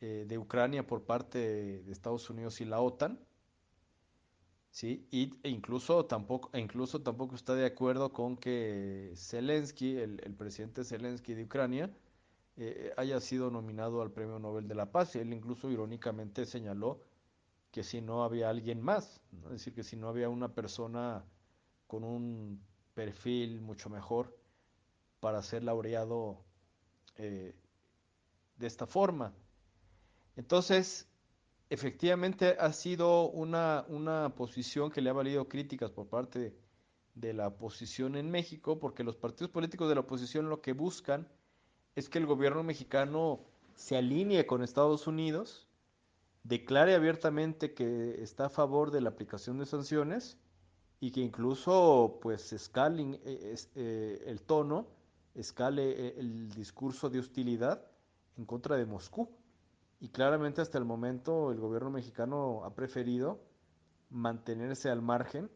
[0.02, 3.20] eh, de Ucrania por parte de, Estados Unidos y la OTAN,
[4.72, 5.08] ¿sí?
[5.12, 10.34] Y, e incluso tampoco, e incluso tampoco está de acuerdo con que Zelensky, el, el
[10.36, 11.92] presidente Zelensky de Ucrania,
[12.58, 15.16] eh, haya sido nominado al Premio Nobel de la Paz.
[15.16, 17.02] Él incluso irónicamente señaló
[17.72, 21.26] que si no había alguien más, es decir, que si no había una persona
[21.88, 22.62] con un
[22.94, 24.38] perfil mucho mejor
[25.20, 26.44] para ser laureado
[27.18, 27.56] eh,
[28.58, 29.34] de esta forma.
[30.36, 31.08] Entonces,
[31.72, 36.54] efectivamente ha sido una, una posición que le ha valido críticas por parte
[37.16, 41.30] de, la oposición en México, porque los partidos políticos de la oposición lo que buscan
[41.96, 43.40] es que el gobierno mexicano
[43.76, 45.66] se alinee con Estados Unidos,
[46.44, 50.38] declare abiertamente que está a favor de la aplicación de sanciones
[51.00, 54.88] y que incluso pues escale eh, eh, el tono,
[55.36, 57.86] escale eh, el discurso de hostilidad
[58.38, 59.30] en contra de Moscú.
[60.02, 63.40] Y claramente hasta el momento el gobierno mexicano ha preferido
[64.10, 65.50] mantenerse al margen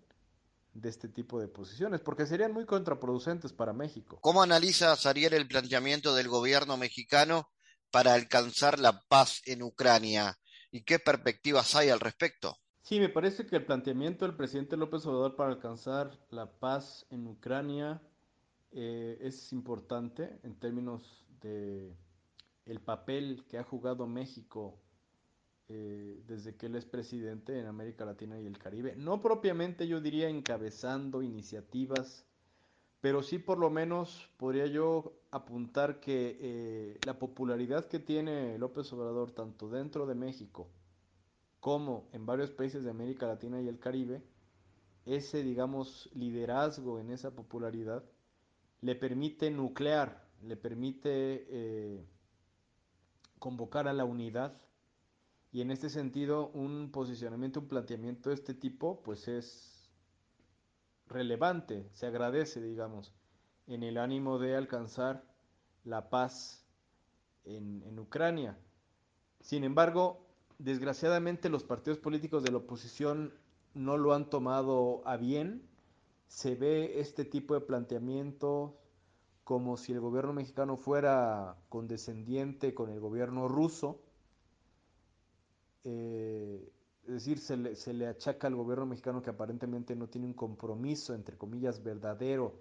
[0.76, 4.20] de este tipo de posiciones, porque serían muy contraproducentes para México.
[4.22, 7.50] ¿Cómo analiza Sariel el planteamiento del gobierno mexicano
[7.90, 10.38] para alcanzar la paz en Ucrania?
[10.70, 12.56] ¿Y qué perspectivas hay al respecto?
[12.84, 17.26] Sí, me parece que el planteamiento del presidente López Obrador para alcanzar la paz en
[17.26, 18.00] Ucrania
[18.72, 21.96] eh, es importante en términos de
[22.66, 24.80] el papel que ha jugado México
[25.68, 28.96] eh, desde que él es presidente en América Latina y el Caribe.
[28.96, 32.26] No propiamente yo diría encabezando iniciativas,
[33.02, 38.92] pero sí por lo menos podría yo apuntar que eh, la popularidad que tiene López
[38.94, 40.70] Obrador tanto dentro de México
[41.60, 44.22] como en varios países de América Latina y el Caribe,
[45.06, 48.04] ese digamos liderazgo en esa popularidad
[48.82, 52.06] le permite nuclear, le permite eh,
[53.46, 54.60] convocar a la unidad
[55.52, 59.88] y en este sentido, un posicionamiento, un planteamiento de este tipo, pues es
[61.06, 63.14] relevante, se agradece, digamos,
[63.68, 65.24] en el ánimo de alcanzar
[65.84, 66.66] la paz
[67.44, 68.58] en, en Ucrania.
[69.42, 70.26] Sin embargo,
[70.58, 73.32] desgraciadamente los partidos políticos de la oposición
[73.76, 75.70] no lo han tomado a bien.
[76.26, 78.82] Se ve este tipo de planteamiento
[79.46, 84.02] como si el gobierno mexicano fuera condescendiente con el gobierno ruso.
[85.84, 90.26] Eh, es decir, se le, se le, achaca al gobierno mexicano que aparentemente no tiene
[90.26, 92.60] un compromiso, entre comillas, verdadero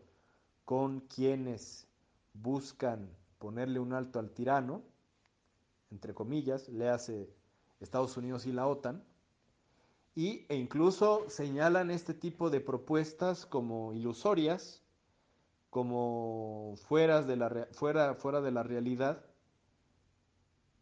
[0.66, 1.88] con quienes
[2.34, 3.08] buscan
[3.38, 4.82] ponerle un alto al tirano,
[5.90, 7.30] entre comillas, le hace
[7.80, 9.02] Estados Unidos y la OTAN,
[10.14, 14.83] y, e incluso señalan este tipo de propuestas como ilusorias,
[15.74, 19.24] como fuera de la, fuera, fuera de la realidad,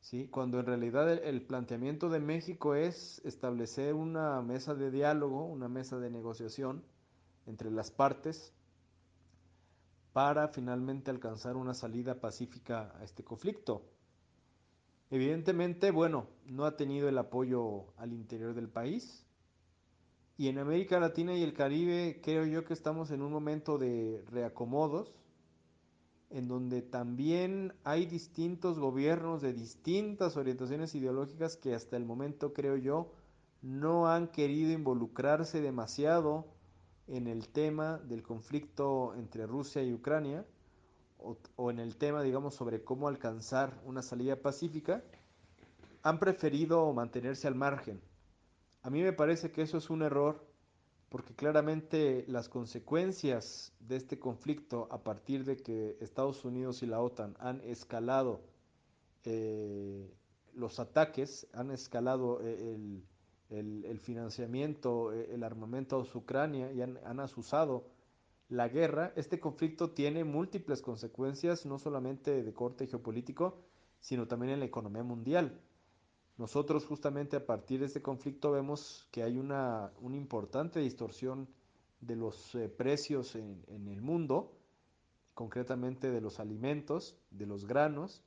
[0.02, 0.28] ¿sí?
[0.28, 5.66] cuando en realidad el, el, planteamiento de México es establecer una mesa de diálogo, una
[5.66, 6.84] mesa de negociación
[7.46, 8.52] entre las partes
[10.12, 13.88] para finalmente alcanzar una salida pacífica a este conflicto.
[15.08, 19.21] Evidentemente, bueno, no ha tenido el apoyo al interior del país
[20.36, 24.24] y en América Latina y el Caribe creo yo que estamos en un momento de
[24.30, 25.14] reacomodos,
[26.30, 32.76] en donde también hay distintos gobiernos de distintas orientaciones ideológicas que hasta el momento, creo
[32.76, 33.12] yo,
[33.60, 36.46] no han querido involucrarse demasiado
[37.06, 40.46] en el tema del conflicto entre Rusia y Ucrania
[41.56, 45.04] o, en el tema, digamos, sobre cómo alcanzar una salida pacífica,
[46.02, 48.00] han preferido mantenerse al margen.
[48.82, 50.44] A mí me parece que eso es un error
[51.08, 57.00] porque claramente las consecuencias de este conflicto a partir de que Estados Unidos y la
[57.00, 58.40] OTAN han escalado
[59.24, 60.10] eh,
[60.54, 63.02] los ataques, han escalado eh,
[63.50, 67.86] el, financiamiento, eh, el armamento a Ucrania y han, han asusado
[68.48, 73.58] la guerra, este conflicto tiene múltiples consecuencias, no solamente de corte geopolítico,
[74.00, 75.60] sino también en la economía mundial.
[76.38, 81.48] Nosotros justamente a partir de este conflicto vemos que hay una, importante distorsión
[82.00, 84.56] de los eh, precios en, el mundo,
[85.34, 88.22] concretamente de los alimentos, de los granos,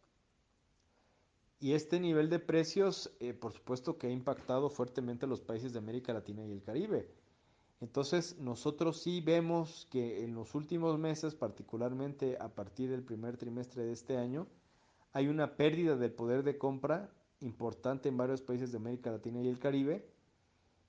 [1.60, 5.74] y este nivel de precios, eh, por supuesto que ha impactado fuertemente a los países
[5.74, 7.10] de América Latina y el Caribe.
[7.82, 13.84] Entonces, nosotros sí vemos que en los últimos meses, particularmente a partir del primer trimestre
[13.84, 14.48] de este año,
[15.12, 17.10] hay una pérdida del poder de compra
[17.46, 20.06] importante en varios países de América Latina y el Caribe.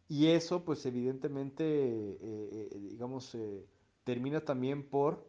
[0.08, 3.66] Y eso, pues evidentemente, eh, eh, digamos, eh,
[4.04, 5.26] termina también por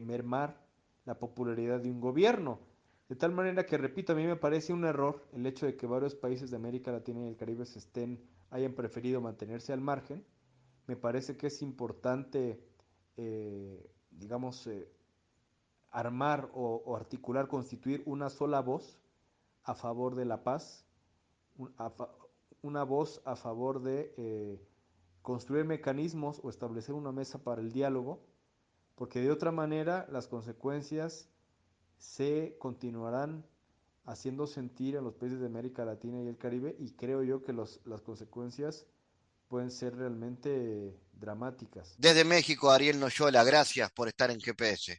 [0.00, 0.66] mermar
[1.04, 2.58] la popularidad de un gobierno.
[3.10, 5.86] De tal manera que, repito, a mí me parece un error el hecho de que
[5.86, 10.24] varios países de América Latina y el Caribe se estén, hayan preferido mantenerse al margen.
[10.86, 12.64] Me parece que es importante,
[14.10, 14.70] digamos,
[15.90, 19.03] armar o articular, constituir una sola voz
[19.64, 20.84] a favor de la paz,
[22.62, 24.68] una voz a favor de eh,
[25.22, 28.24] construir mecanismos o establecer una mesa para el diálogo,
[28.94, 31.28] porque de otra manera las consecuencias
[31.96, 33.44] se continuarán
[34.04, 37.52] haciendo sentir en los países de América Latina y el Caribe y creo yo que
[37.52, 38.86] las consecuencias
[39.48, 41.94] pueden ser realmente dramáticas.
[41.98, 44.98] Desde México, Ariel Noyola, gracias por estar en GPS.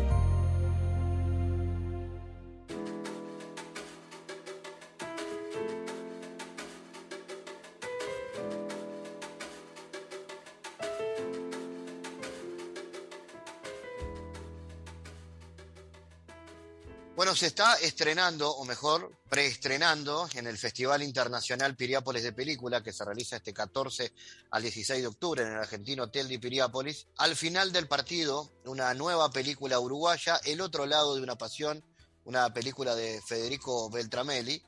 [17.41, 23.03] Se está estrenando, o mejor, preestrenando en el Festival Internacional Piriápolis de Película, que se
[23.03, 24.13] realiza este 14
[24.51, 27.07] al 16 de octubre en el argentino Hotel de Piriápolis.
[27.17, 31.83] Al final del partido, una nueva película uruguaya, El otro lado de una pasión,
[32.25, 34.63] una película de Federico Beltramelli,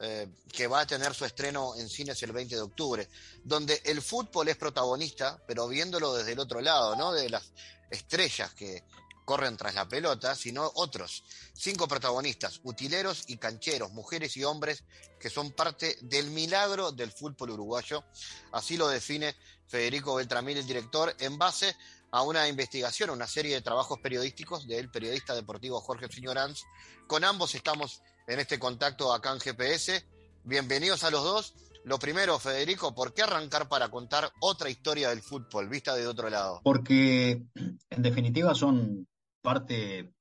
[0.00, 3.08] eh, que va a tener su estreno en cines el 20 de octubre,
[3.44, 7.14] donde el fútbol es protagonista, pero viéndolo desde el otro lado, ¿no?
[7.14, 7.50] De las
[7.90, 8.84] estrellas que,
[9.30, 11.22] corren tras la pelota, sino otros.
[11.52, 14.82] Cinco protagonistas, utileros y cancheros, mujeres y hombres
[15.20, 18.02] que son parte del milagro del fútbol uruguayo.
[18.50, 19.36] Así lo define
[19.68, 21.76] Federico Beltramil, el director, en base
[22.10, 26.64] a una investigación, una serie de trabajos periodísticos del periodista deportivo Jorge Fiñoranz.
[27.06, 30.04] Con ambos estamos en este contacto acá en GPS.
[30.42, 31.54] Bienvenidos a los dos.
[31.84, 36.28] Lo primero, Federico, ¿por qué arrancar para contar otra historia del fútbol, vista de otro
[36.28, 36.60] lado?
[36.64, 39.06] Porque en definitiva son
[39.42, 40.12] parte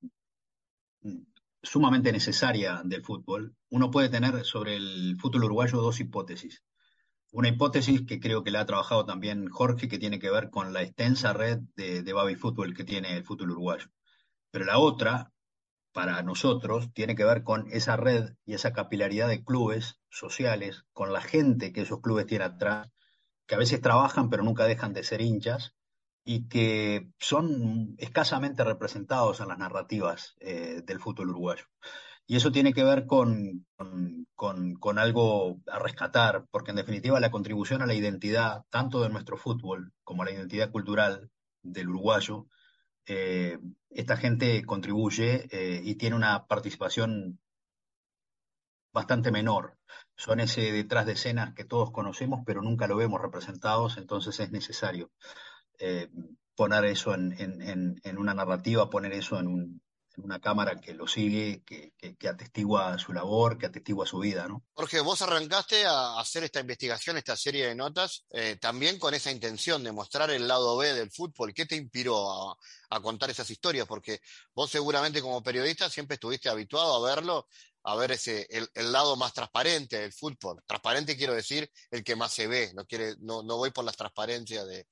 [1.02, 1.22] mm,
[1.62, 6.64] sumamente necesaria del fútbol, uno puede tener sobre el fútbol uruguayo dos hipótesis.
[7.32, 10.74] Una hipótesis que creo que la ha trabajado también Jorge, que tiene que ver con
[10.74, 13.88] la extensa red de, de baby fútbol que tiene el fútbol uruguayo.
[14.52, 15.32] Pero la otra,
[15.92, 21.14] para nosotros, tiene que ver con esa red y esa capilaridad de clubes sociales, con
[21.14, 22.90] la gente que esos clubes tienen atrás,
[23.46, 25.76] que a veces trabajan pero nunca dejan de ser hinchas,
[26.32, 31.66] y que son escasamente representados en las narrativas eh, del fútbol uruguayo.
[32.28, 33.66] Y eso tiene que ver con,
[34.36, 39.38] con, algo a rescatar, porque en definitiva la contribución a la identidad, tanto de nuestro
[39.38, 41.32] fútbol como a la identidad cultural
[41.64, 42.46] del uruguayo,
[43.08, 43.58] eh,
[43.90, 47.40] esta gente contribuye eh, y tiene una participación
[48.94, 49.80] bastante menor.
[50.16, 54.52] Son ese detrás de escenas que todos conocemos, pero nunca lo vemos representados, entonces es
[54.52, 55.10] necesario.
[55.80, 56.10] Eh,
[56.56, 59.82] poner eso en, una narrativa, poner eso en,
[60.18, 61.94] una cámara que lo sigue, que,
[62.28, 64.64] atestigua su labor, que atestigua su vida, ¿no?
[64.74, 69.32] Jorge, vos arrancaste a hacer esta investigación, esta serie de notas, eh, también con esa
[69.32, 71.54] intención de mostrar el lado B del fútbol.
[71.54, 72.52] ¿Qué te inspiró
[72.90, 73.88] a, contar esas historias?
[73.88, 74.20] Porque
[74.54, 77.48] vos seguramente como periodista siempre estuviste habituado a verlo,
[77.84, 80.62] a ver ese, el, lado más transparente del fútbol.
[80.68, 83.96] Transparente quiero decir el que más se ve, no, quiere, no, no voy por las
[83.96, 84.86] transparencias de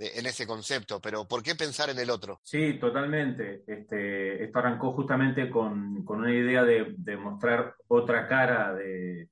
[0.00, 2.40] en ese concepto, pero ¿por qué pensar en el otro?
[2.42, 3.62] Sí, totalmente.
[3.66, 9.28] Este, esto arrancó justamente con, una idea de, mostrar otra cara de,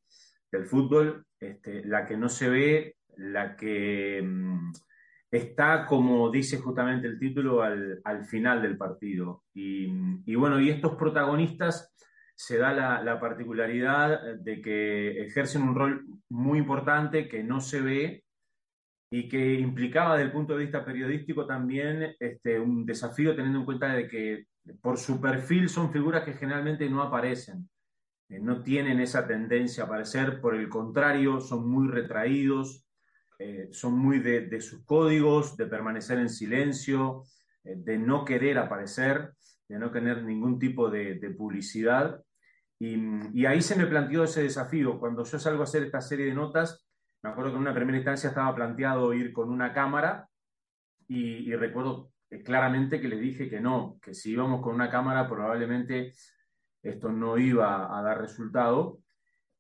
[0.53, 4.73] del fútbol, este, la que no se ve, la que mm,
[5.31, 9.45] está, como dice justamente el título, al, final del partido.
[9.55, 11.93] Y, bueno, y estos protagonistas
[12.35, 18.25] se da la, particularidad de que ejercen un rol muy importante que no se ve
[19.11, 23.65] y que implicaba desde el punto de vista periodístico también este, un desafío teniendo en
[23.65, 24.47] cuenta de que
[24.83, 27.69] por su perfil son figuras que generalmente no aparecen,
[28.29, 32.87] eh, no tienen esa tendencia a aparecer, por el contrario, son muy retraídos,
[33.39, 37.23] eh, son muy de, sus códigos, de permanecer en silencio,
[37.65, 39.33] eh, de no querer aparecer,
[39.69, 42.23] de no tener ningún tipo de, publicidad.
[42.81, 44.99] Y, ahí se me planteó ese desafío.
[44.99, 46.88] Cuando yo salgo a hacer esta serie de notas,
[47.23, 50.29] me acuerdo que en una primera instancia estaba planteado ir con una cámara
[51.09, 52.13] y, recuerdo
[52.45, 56.13] claramente que le dije que no, que si íbamos con una cámara probablemente
[56.83, 59.01] esto no iba a dar resultado.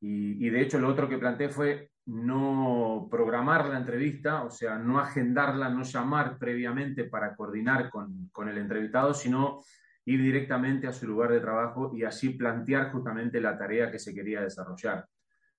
[0.00, 4.98] Y, de hecho lo otro que planteé fue no programar la entrevista, o sea, no
[4.98, 9.60] agendarla, no llamar previamente para coordinar con, el entrevistado, sino
[10.04, 14.14] ir directamente a su lugar de trabajo y así plantear justamente la tarea que se
[14.14, 15.06] quería desarrollar.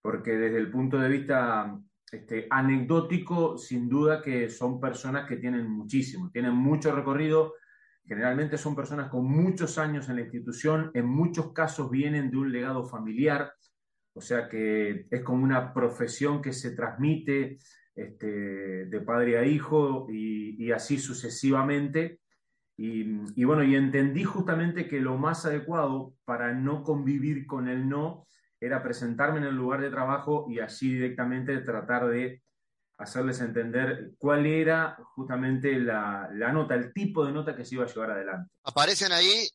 [0.02, 1.78] Porque desde el punto de vista
[2.12, 7.54] este, anecdótico, sin duda que son personas que tienen muchísimo, tienen mucho recorrido,
[8.06, 12.52] generalmente son personas con muchos años en la institución, en muchos casos vienen de un
[12.52, 13.54] legado familiar,
[14.14, 17.60] o sea que es como una profesión que se transmite
[18.00, 22.20] este, de padre a hijo y, así sucesivamente.
[22.78, 28.26] Y, bueno, y entendí justamente que lo más adecuado para no convivir con el no
[28.60, 32.42] era presentarme en el lugar de trabajo y así directamente tratar de
[32.98, 37.86] hacerles entender cuál era justamente la, la, nota, el tipo de nota que se iba
[37.86, 38.52] a llevar adelante.
[38.64, 39.48] Aparecen ahí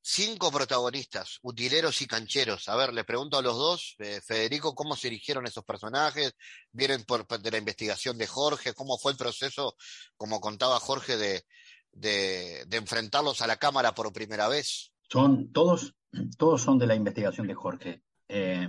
[0.00, 2.68] cinco protagonistas, utileros y cancheros.
[2.68, 6.32] A ver, les pregunto a los dos, eh, Federico, ¿cómo se eligieron esos personajes?
[6.70, 8.72] ¿Vienen por, de la investigación de Jorge?
[8.72, 9.76] ¿Cómo fue el proceso,
[10.16, 11.44] como contaba Jorge, de,
[11.92, 14.92] de, enfrentarlos a la cámara por primera vez?
[15.10, 15.94] Son todos,
[16.38, 18.02] todos son de la investigación de Jorge.
[18.28, 18.68] Eh,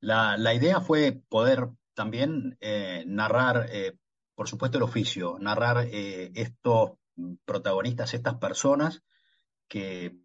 [0.00, 3.68] la, la, idea fue poder también eh, narrar,
[4.34, 6.92] por supuesto, el oficio, narrar estos
[7.44, 9.02] protagonistas, estas personas
[9.68, 10.24] que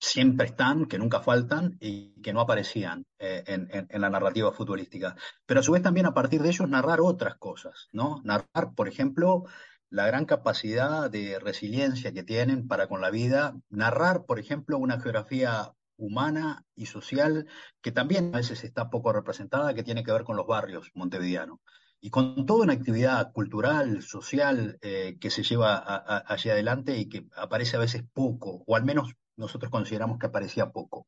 [0.00, 5.14] siempre están, que nunca faltan y que no aparecían eh, en, la narrativa futbolística.
[5.44, 8.22] Pero a su vez también a partir de ellos narrar otras cosas, ¿no?
[8.24, 9.44] Narrar, por ejemplo,
[9.90, 14.98] la gran capacidad de resiliencia que tienen para con la vida, narrar, por ejemplo, una
[15.00, 17.46] geografía humana y social
[17.80, 21.60] que también a veces está poco representada, que tiene que ver con los barrios montevideanos.
[22.00, 27.26] Y con toda una actividad cultural, social, eh, que se lleva hacia adelante y que
[27.36, 31.06] aparece a veces poco, o al menos nosotros consideramos que aparecía poco.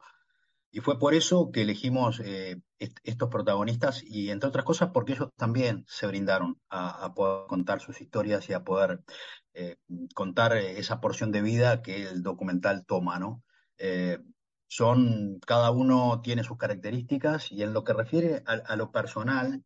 [0.70, 5.28] Y fue por eso que elegimos eh, estos protagonistas y entre otras cosas porque ellos
[5.36, 9.02] también se brindaron a, poder contar sus historias y a poder
[9.52, 9.76] eh,
[10.14, 13.42] contar esa porción de vida que el documental toma, ¿no?
[14.74, 19.62] Son, cada uno tiene sus características y en lo que refiere a, lo personal,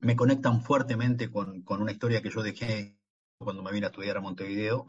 [0.00, 2.96] me conectan fuertemente con, con, una historia que yo dejé
[3.38, 4.86] cuando me vine a estudiar a Montevideo,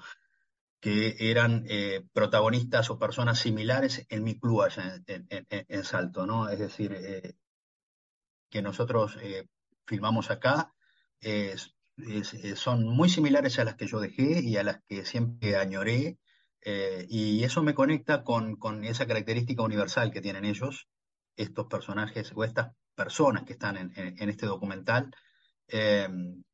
[0.81, 6.49] que eran eh, protagonistas o personas similares en mi club allá en, Salto, ¿no?
[6.49, 7.35] Es decir, eh,
[8.49, 9.47] que nosotros eh,
[9.85, 10.73] filmamos acá,
[12.55, 16.17] son muy similares a las que yo dejé y a las que siempre añoré,
[16.63, 20.87] y eso me conecta con, con, esa característica universal que tienen ellos,
[21.35, 25.11] estos personajes o estas personas que están en, este documental,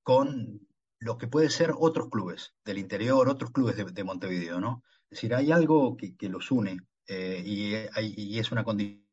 [0.04, 0.68] con
[1.00, 4.84] lo que puede ser otros clubes del interior, otros clubes de, Montevideo, ¿no?
[5.10, 9.06] Es decir, hay algo que, los une eh, y, es una condición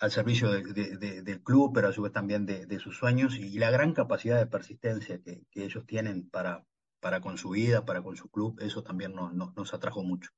[0.00, 3.92] al servicio del club, pero a su vez también de, sus sueños y, la gran
[3.92, 6.64] capacidad de persistencia que, ellos tienen para,
[7.04, 10.30] para con su vida, para con su club, eso también nos atrajo mucho.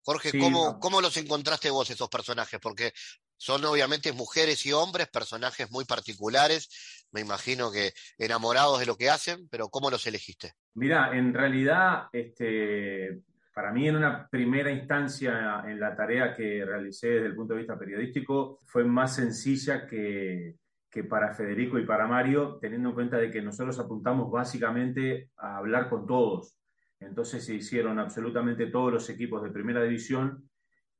[0.00, 2.58] Jorge, ¿cómo, ¿cómo los encontraste vos esos personajes?
[2.62, 2.94] Porque
[3.36, 9.10] son obviamente mujeres y hombres, personajes muy particulares, me imagino que enamorados de lo que
[9.10, 10.54] hacen, pero ¿cómo los elegiste?
[10.76, 13.20] Mira, en realidad, este,
[13.52, 17.58] para mí en una primera instancia en la tarea que realicé desde el punto de
[17.58, 20.54] vista periodístico fue más sencilla que,
[20.94, 25.56] que para Federico y para Mario, teniendo en cuenta de que nosotros apuntamos básicamente a
[25.56, 26.56] hablar con todos.
[27.00, 30.48] Entonces se hicieron absolutamente todos los equipos de primera división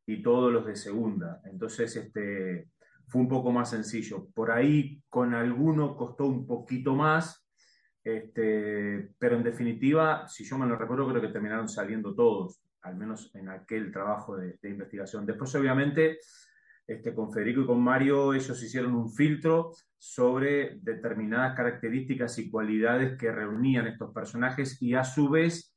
[0.04, 1.40] y todos los de segunda.
[1.44, 2.70] Entonces, este,
[3.06, 4.26] fue un poco más sencillo.
[4.34, 7.40] Por ahí con alguno costó un poquito más,
[8.02, 12.96] Este, pero en definitiva, si yo me lo recuerdo, creo que terminaron saliendo todos, al
[12.96, 15.24] menos en aquel trabajo de, investigación.
[15.24, 16.18] Después, obviamente,
[16.86, 23.18] este, con Federico y con Mario, ellos hicieron un filtro sobre determinadas características y cualidades
[23.18, 25.74] que reunían estos personajes y a su vez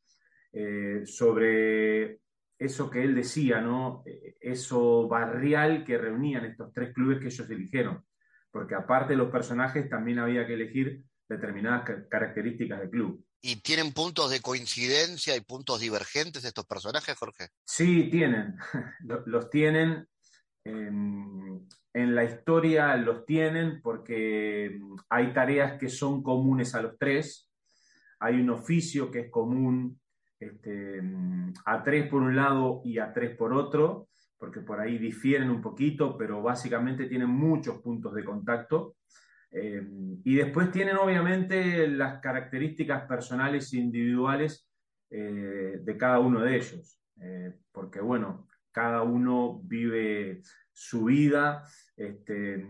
[0.51, 2.19] eh, sobre
[2.57, 4.03] eso que él decía, ¿no?
[4.05, 8.03] Eh, eso barrial que reunían estos tres clubes que ellos eligieron.
[8.51, 13.23] Porque aparte de los personajes, también había que elegir determinadas características del club.
[13.41, 17.49] ¿Y tienen puntos de coincidencia y puntos divergentes estos personajes, Jorge?
[17.65, 18.55] Sí, tienen.
[19.25, 20.07] los tienen.
[20.67, 27.51] En, en, la historia los tienen porque hay tareas que son comunes a los tres.
[28.19, 29.99] Hay un oficio que es común
[30.39, 31.01] este,
[31.65, 35.61] a tres por un lado y a tres por otro, porque por ahí difieren un
[35.61, 38.95] poquito, pero básicamente tienen muchos puntos de contacto.
[39.49, 44.69] Y después tienen obviamente las características personales e individuales
[45.09, 48.46] eh, de cada uno de ellos, eh, porque bueno,
[48.77, 51.63] cada uno vive su vida,
[51.95, 52.63] este,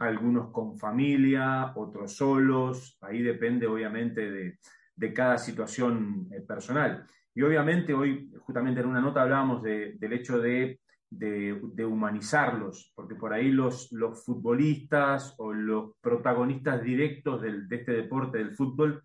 [0.00, 4.58] algunos con familia, otros solos, ahí depende obviamente de,
[4.94, 7.06] de cada situación personal.
[7.34, 10.78] Y obviamente hoy, justamente en una nota hablábamos del hecho de
[11.08, 18.36] de, humanizarlos, porque por ahí los, los futbolistas o los protagonistas directos de este deporte,
[18.36, 19.02] del fútbol,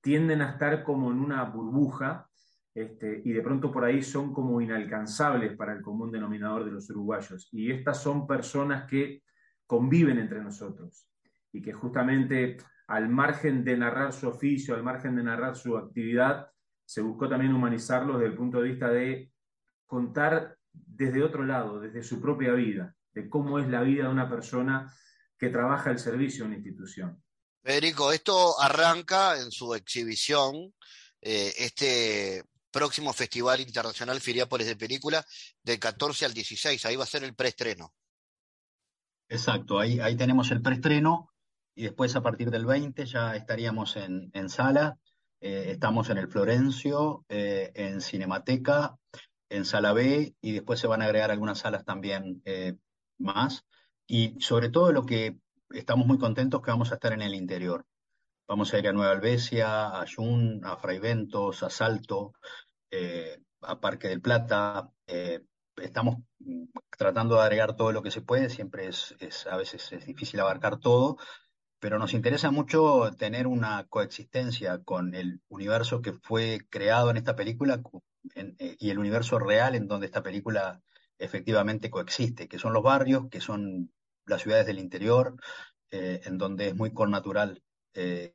[0.00, 2.30] tienden a estar como en una burbuja
[2.74, 6.90] este, y de pronto por ahí son como inalcanzables para el común denominador de los
[6.90, 7.48] uruguayos.
[7.52, 9.22] Y estas son personas que
[9.66, 11.08] conviven entre nosotros
[11.52, 12.56] y que justamente
[12.88, 16.48] al margen de narrar su oficio, al margen de narrar su actividad,
[16.84, 19.32] se buscó también humanizarlos desde el punto de vista de
[19.86, 24.28] contar desde otro lado, desde su propia vida, de cómo es la vida de una
[24.28, 24.92] persona
[25.38, 27.22] que trabaja el servicio en una institución.
[27.62, 30.74] Federico, esto arranca en su exhibición,
[31.22, 32.44] eh, este
[32.74, 35.24] próximo Festival Internacional Firiápolis de Película,
[35.62, 37.94] del 14 al 16, ahí va a ser el preestreno.
[39.28, 41.30] Exacto, ahí, ahí tenemos el preestreno
[41.76, 44.98] y después a partir del 20 ya estaríamos en, sala,
[45.40, 48.96] eh, estamos en el Florencio, eh, en Cinemateca,
[49.48, 52.74] en sala B y después se van a agregar algunas salas también eh,
[53.18, 53.64] más.
[54.06, 55.38] Y sobre todo lo que
[55.70, 57.86] estamos muy contentos que vamos a estar en el interior.
[58.46, 62.34] Vamos a ir a Nueva Albesia, a Jun, a Fraiventos, a Salto,
[62.90, 64.90] eh, a Parque del Plata.
[65.06, 65.40] Eh,
[65.76, 66.16] estamos
[66.98, 69.16] tratando de agregar todo lo que se puede, siempre es,
[69.50, 71.16] a veces es difícil abarcar todo,
[71.80, 77.36] pero nos interesa mucho tener una coexistencia con el universo que fue creado en esta
[77.36, 77.80] película
[78.34, 80.82] eh, y el universo real en donde esta película
[81.18, 83.90] efectivamente coexiste, que son los barrios, que son
[84.26, 85.34] las ciudades del interior,
[85.90, 87.62] en donde es muy connatural
[87.94, 88.34] eh,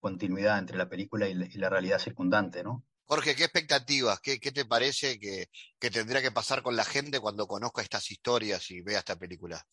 [0.00, 2.84] continuidad entre la película y la, realidad circundante, ¿no?
[3.04, 4.20] Jorge, ¿qué expectativas?
[4.20, 5.48] ¿Qué, te parece que,
[5.90, 9.64] tendría que pasar con la gente cuando conozca estas historias y vea esta película?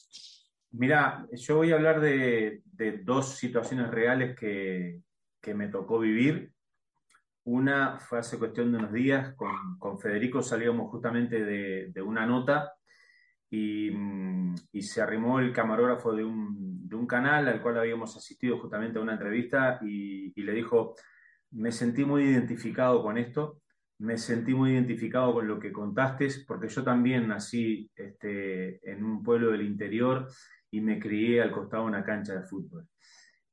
[0.72, 2.62] Mira, yo voy a hablar de,
[3.04, 5.02] dos situaciones reales que,
[5.42, 6.56] que, me tocó vivir
[7.46, 12.74] una fue hace cuestión de unos días, con, Federico salíamos justamente de, una nota
[13.56, 16.66] y, se arrimó el camarógrafo de un,
[17.08, 20.96] canal al cual habíamos asistido justamente a una entrevista y, le dijo,
[21.52, 23.62] me sentí muy identificado con esto,
[24.00, 29.22] me sentí muy identificado con lo que contaste, porque yo también nací este, en un
[29.22, 30.28] pueblo del interior
[30.72, 32.88] y me crié al costado de una cancha de fútbol.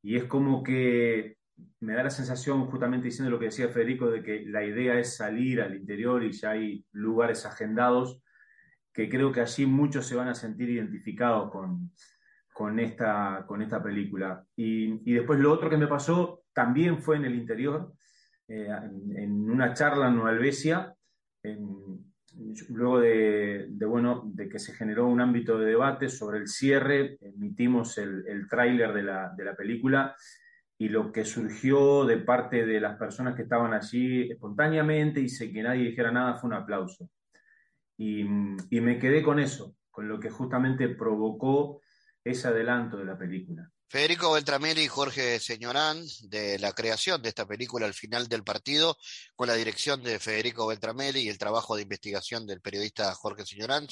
[0.02, 1.36] Y es como que
[1.80, 5.16] me da la sensación, justamente diciendo lo que decía Federico, de que la idea es
[5.16, 8.21] salir al interior y ya hay lugares agendados,
[8.92, 11.90] que creo que allí muchos se van a sentir identificados con,
[12.52, 14.44] con, esta, con esta película.
[14.56, 17.94] Y, y, después lo otro que me pasó también fue en el interior,
[18.48, 18.68] eh,
[19.16, 20.94] en, una charla en Nueva
[22.68, 27.18] luego de, de, bueno, de que se generó un ámbito de debate sobre el cierre,
[27.20, 30.14] emitimos el, el tráiler de la, de la película
[30.78, 35.52] y lo que surgió de parte de las personas que estaban allí espontáneamente y sin
[35.52, 37.08] que nadie dijera nada fue un aplauso.
[37.96, 41.80] Y, y, me quedé con eso, con lo que justamente provocó
[42.24, 43.70] ese adelanto de la película.
[43.92, 48.96] Federico Beltramelli y Jorge Señorán, de la creación de esta película al final del partido,
[49.36, 53.86] con la dirección de Federico Beltramelli y el trabajo de investigación del periodista Jorge Señorán.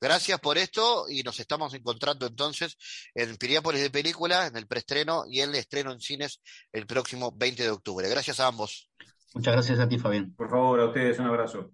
[0.00, 2.76] Gracias por esto y nos estamos encontrando entonces
[3.16, 6.40] en Piriápolis de Película, en el preestreno y el estreno en cines
[6.70, 8.08] el próximo 20 de octubre.
[8.08, 8.92] Gracias a ambos.
[9.34, 10.32] Muchas gracias a ti, Fabián.
[10.36, 11.72] Por favor, a ustedes un abrazo.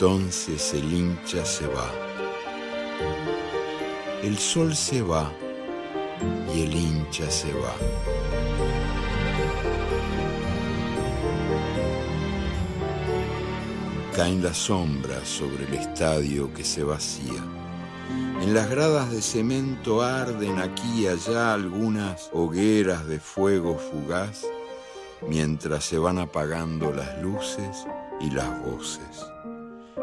[0.00, 1.92] Entonces el hincha se va.
[4.22, 5.30] El sol se va
[6.54, 7.74] y el hincha se va.
[14.16, 17.44] Caen las sombras sobre el estadio que se vacía.
[18.40, 24.46] En las gradas de cemento arden aquí y allá algunas hogueras de fuego fugaz
[25.28, 27.84] mientras se van apagando las luces
[28.18, 29.29] y las voces.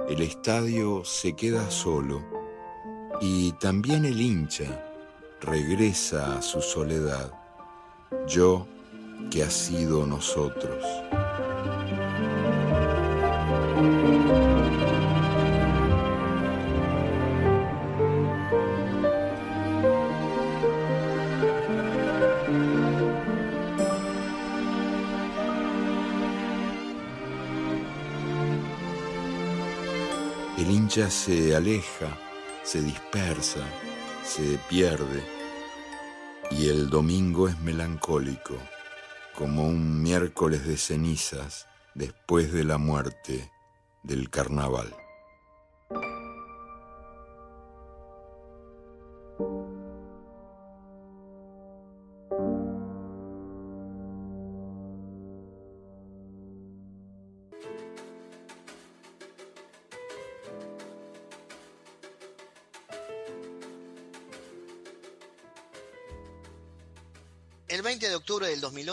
[0.09, 2.23] El estadio se queda solo
[3.19, 4.85] y también el hincha
[5.41, 7.33] regresa a su soledad,
[8.25, 8.65] yo
[9.29, 10.81] que ha sido nosotros.
[30.97, 32.17] Hincha se aleja,
[32.63, 33.63] se dispersa,
[34.23, 35.21] se pierde
[36.49, 38.55] y el domingo es melancólico,
[39.35, 43.51] como un miércoles de cenizas después de la muerte
[44.01, 44.91] del carnaval.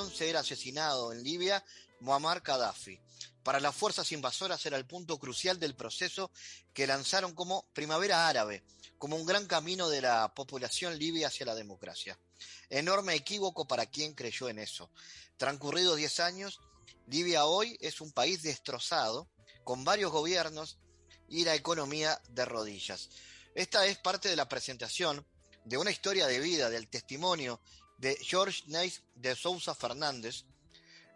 [0.05, 1.64] 2011 era asesinado en Libia
[2.00, 3.00] Muammar Gaddafi.
[3.42, 6.30] Para las fuerzas invasoras era el punto crucial del proceso
[6.74, 8.64] que lanzaron como Primavera Árabe,
[8.98, 12.18] como un gran camino de la población libia hacia la democracia.
[12.68, 14.90] Enorme equívoco para quien creyó en eso.
[15.38, 16.61] Transcurridos 10 años,
[17.07, 19.28] Libia hoy es un país destrozado,
[19.62, 20.78] con varios gobiernos
[21.28, 23.09] y la economía de rodillas.
[23.55, 25.26] Esta es parte de la presentación
[25.64, 27.61] de una historia de vida, del testimonio
[27.99, 30.45] de George Neis de Sousa Fernández,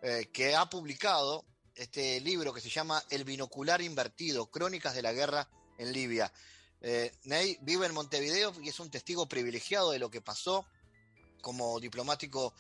[0.03, 5.13] eh, que ha publicado este libro que se llama El binocular invertido, Crónicas de la
[5.13, 5.49] Guerra
[5.79, 6.33] en Libia.
[6.81, 10.67] Eh, Ney vive en Montevideo y es un testigo privilegiado de lo que pasó
[11.41, 12.55] como diplomático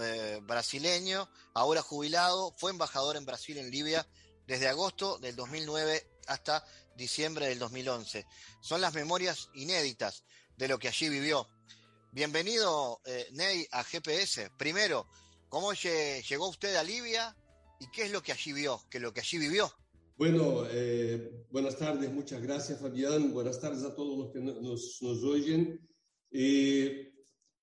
[0.00, 4.06] eh, brasileño, ahora jubilado, fue embajador en Brasil en Libia
[4.46, 6.64] desde agosto del 2009 hasta
[6.94, 8.26] diciembre del 2011.
[8.60, 10.24] Son las memorias inéditas
[10.56, 11.48] de lo que allí vivió.
[12.22, 14.50] Bienvenido, eh, Ney, a GPS.
[14.58, 15.06] Primero,
[15.48, 17.32] ¿cómo lle- llegó usted a Libia
[17.78, 19.70] y qué es lo que allí vio, que lo que allí vivió?
[20.16, 24.98] Bueno, eh, buenas tardes, muchas gracias Fabián, buenas tardes a todos los que no- nos,
[25.00, 25.78] nos oyen.
[26.32, 27.14] Eh,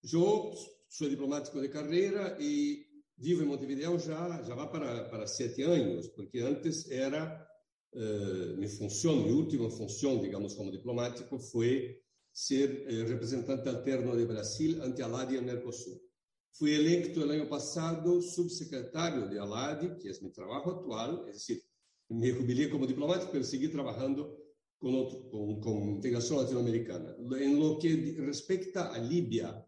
[0.02, 0.54] yo
[0.88, 6.08] soy diplomático de carrera y vivo en Montevideo ya, ya va para, para siete años,
[6.16, 7.46] porque antes era
[7.92, 12.05] eh, mi función, mi última función, digamos, como diplomático fue
[12.38, 16.02] ser eh, representante alterno de Brasil ante Aladi y el Mercosur.
[16.52, 21.64] Fui electo el año pasado subsecretario de Aladi, que es mi trabajo actual, es decir,
[22.10, 24.38] me jubilé como diplomático, pero seguí trabajando
[24.78, 27.16] con, otro, con, con integración latinoamericana.
[27.40, 29.66] En lo que respecta a Libia,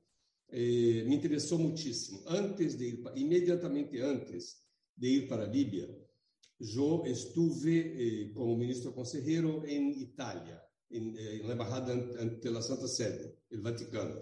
[0.49, 2.21] eh, me interesó muchísimo.
[2.27, 4.61] Antes de ir, pa- inmediatamente antes
[4.93, 5.87] de ir para Libia,
[6.59, 7.75] yo estuve
[8.25, 12.87] eh, como ministro consejero en Italia, en, eh, en la embajada ante, ante la Santa
[12.87, 14.21] Sede, el Vaticano.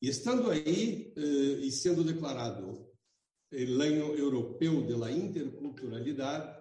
[0.00, 2.90] Y estando ahí eh, y siendo declarado
[3.50, 6.58] el año europeo de la interculturalidad,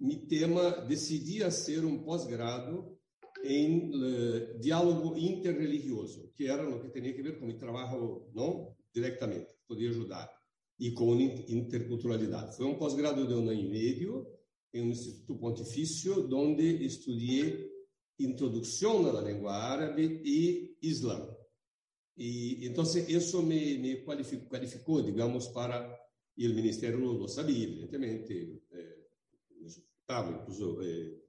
[0.00, 2.96] mi tema decidí hacer un posgrado
[3.42, 8.76] en eh, diálogo interreligioso, que era lo que tenía que ver con mi trabajo, ¿no?
[8.92, 10.30] Directamente, podía ayudar,
[10.78, 12.52] y con in- interculturalidad.
[12.52, 14.28] Fue un posgrado de un año y medio
[14.72, 17.67] en un instituto pontificio donde estudié
[18.18, 21.22] introducción a la lengua árabe y islam.
[22.16, 25.96] Y entonces eso me, me cualificó, cualificó, digamos, para,
[26.36, 29.08] y el ministerio lo, lo sabía, evidentemente, eh,
[29.64, 31.22] estaba incluso eh,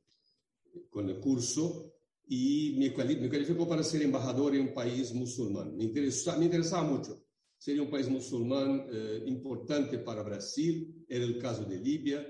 [0.90, 1.94] con el curso,
[2.28, 5.76] y me, quali- me calificó para ser embajador en un país musulmán.
[5.76, 7.26] Me, interesa, me interesaba mucho.
[7.58, 12.28] Sería un país musulmán eh, importante para Brasil, era el caso de Libia,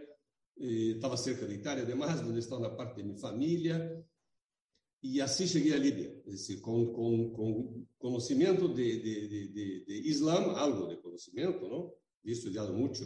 [0.55, 3.98] eh, estaba cerca de Italia, además, donde está una parte de mi familia,
[5.01, 9.85] y así llegué a Libia, es decir, con, con, con conocimiento de, de, de, de,
[9.87, 11.93] de Islam, algo de conocimiento, ¿no?
[12.23, 13.05] He estudiado mucho,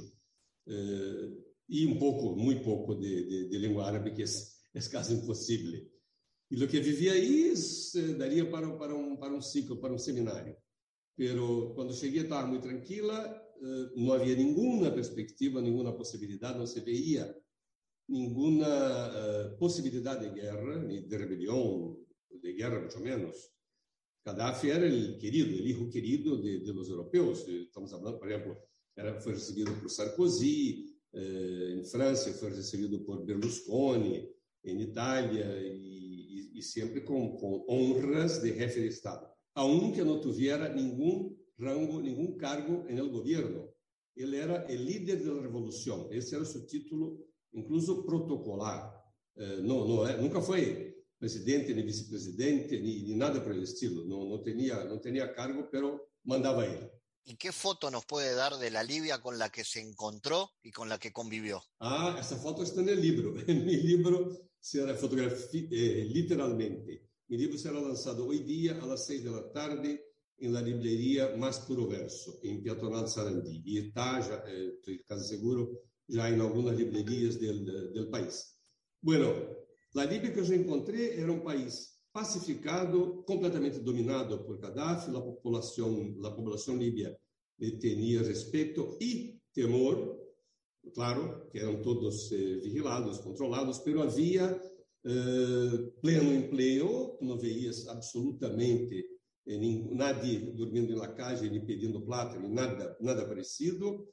[0.65, 1.29] eh,
[1.67, 5.87] y un poco, muy poco de, de, de lengua árabe, que es, es casi imposible.
[6.49, 9.93] Y lo que viví ahí es, eh, daría para, para, un, para un ciclo, para
[9.93, 10.57] un seminario.
[11.15, 16.81] Pero cuando llegué estaba muy tranquila, eh, no había ninguna perspectiva, ninguna posibilidad, no se
[16.81, 17.35] veía
[18.07, 21.97] ninguna uh, posibilidad de guerra, de rebelión,
[22.29, 23.51] de guerra mucho menos.
[24.25, 27.45] Gaddafi era el querido, el hijo querido de, de los europeos.
[27.47, 28.57] Estamos hablando, por ejemplo,
[28.95, 34.29] era, fue recibido por Sarkozy, eh, en Francia fue recibido por Berlusconi,
[34.63, 42.01] y, y siempre con, con, honras de jefe de Estado, aunque no tuviera ningún rango,
[42.01, 43.69] ningún cargo en el gobierno.
[44.15, 47.17] Él era el líder de la revolución, ese era su título,
[47.53, 48.91] incluso protocolar.
[49.35, 54.03] Eh, no, no, eh, nunca fue presidente, ni vicepresidente, ni nada por el estilo.
[54.05, 56.89] No, no, tenía, no tenía cargo, pero mandaba él.
[57.25, 60.71] ¿Y qué foto nos puede dar de la Libia con la que se encontró y
[60.71, 61.63] con la que convivió?
[61.79, 63.33] Ah, esa foto está en el libro.
[63.47, 67.09] En mi libro será fotografía, eh, literalmente.
[67.27, 70.03] Mi libro será lanzado hoy día a las seis de la tarde
[70.37, 73.61] en la librería Más Puro Verso, en Peatonal Sarandí.
[73.63, 75.71] Y está, ya, eh, estoy casi seguro,
[76.13, 78.55] ya en algunas librerías del, del país.
[79.01, 79.33] Bueno,
[79.93, 86.15] la Libia que eu encontrei era um país pacificado, completamente dominado por Gaddafi, a população,
[86.23, 87.17] a população líbia
[87.79, 90.19] tinha respeito e temor,
[90.93, 94.61] claro, que eram todos eh, vigilados, controlados, mas havia
[95.05, 99.03] eh, pleno emprego, não veias absolutamente
[99.47, 99.57] eh,
[99.91, 104.07] nadie dormindo na calle, nem pedindo plata, nem nada, nada parecido.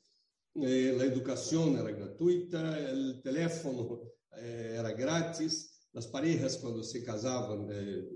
[0.56, 2.58] Eh, educação era gratuita,
[2.92, 8.08] o telefone eh, era grátis, Las parejas, cuando se casaban, eh,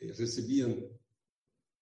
[0.00, 0.90] eh,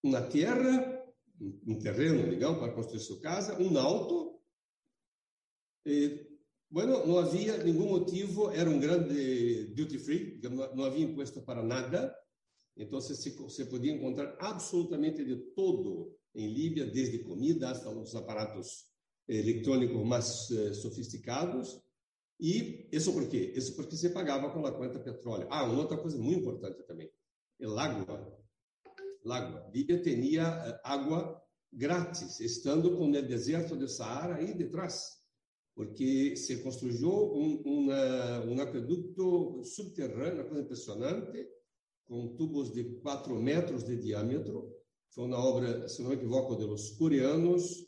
[0.03, 1.05] una tierra,
[1.41, 4.43] un terreno, digamos, para construir su casa, un auto.
[5.85, 6.29] Eh,
[6.69, 10.41] bueno, no había ningún motivo, era un grande duty free,
[10.75, 12.15] no había impuesto para nada.
[12.77, 18.88] Entonces se, podía encontrar absolutamente de todo en Libia, desde comida hasta los aparatos
[19.29, 21.81] electrónicos más eh, sofisticados.
[22.41, 23.53] E isso por quê?
[23.55, 25.47] Isso porque se pagava com a conta petróleo.
[25.51, 27.11] Ah, uma outra coisa muito importante também.
[27.59, 28.39] El agua.
[29.25, 29.71] El agua.
[29.73, 35.19] Líbia tinha eh, água grátis, estando com o deserto do Saara aí detrás.
[35.75, 37.91] Porque se construiu um,
[38.49, 41.47] um aqueduto subterrâneo, uma coisa impressionante,
[42.07, 44.75] com tubos de 4 metros de diâmetro.
[45.11, 47.88] Foi uma obra, se não me equivoco, dos coreanos,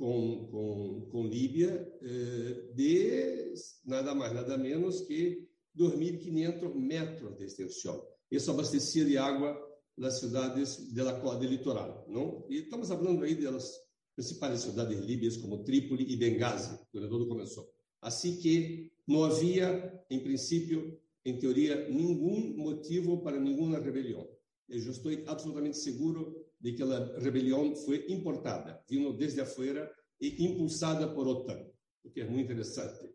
[0.00, 3.52] com, com, com Líbia eh, de
[3.84, 5.46] nada mais, nada menos que
[5.76, 8.02] 2.500 metros de extensão.
[8.30, 9.54] Isso abastecia de água
[10.00, 12.06] as cidades da costa litoral.
[12.08, 12.46] Não?
[12.48, 13.78] E estamos falando aí das
[14.16, 17.70] principais cidades líbias, como Trípoli e Benghazi, quando tudo começou.
[18.00, 24.26] Assim que não havia, em princípio, em teoria, nenhum motivo para nenhuma rebelião.
[24.66, 29.90] Eu estou absolutamente seguro de que a rebelião foi importada, vindo desde afuera
[30.20, 31.66] e impulsada por OTAN,
[32.04, 33.10] o que é muito interessante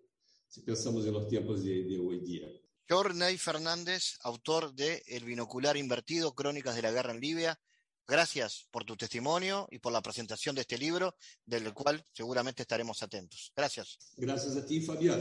[0.55, 2.47] se pensamos em los tempos de, de hoy día.
[2.87, 7.59] Jorney Fernández, autor de El binocular invertido, Crónicas de la Guerra en Libia.
[8.07, 11.15] Gracias por tu testimonio y por la presentación de este libro,
[11.45, 13.51] del cual seguramente estaremos atentos.
[13.55, 13.97] Gracias.
[14.15, 15.19] Gracias a ti, Fabián.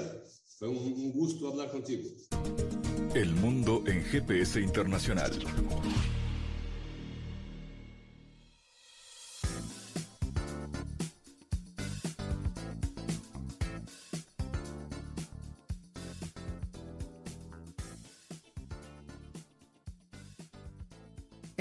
[0.59, 2.11] Fue un, un gusto hablar contigo.
[3.15, 5.33] El mundo en GPS Internacional.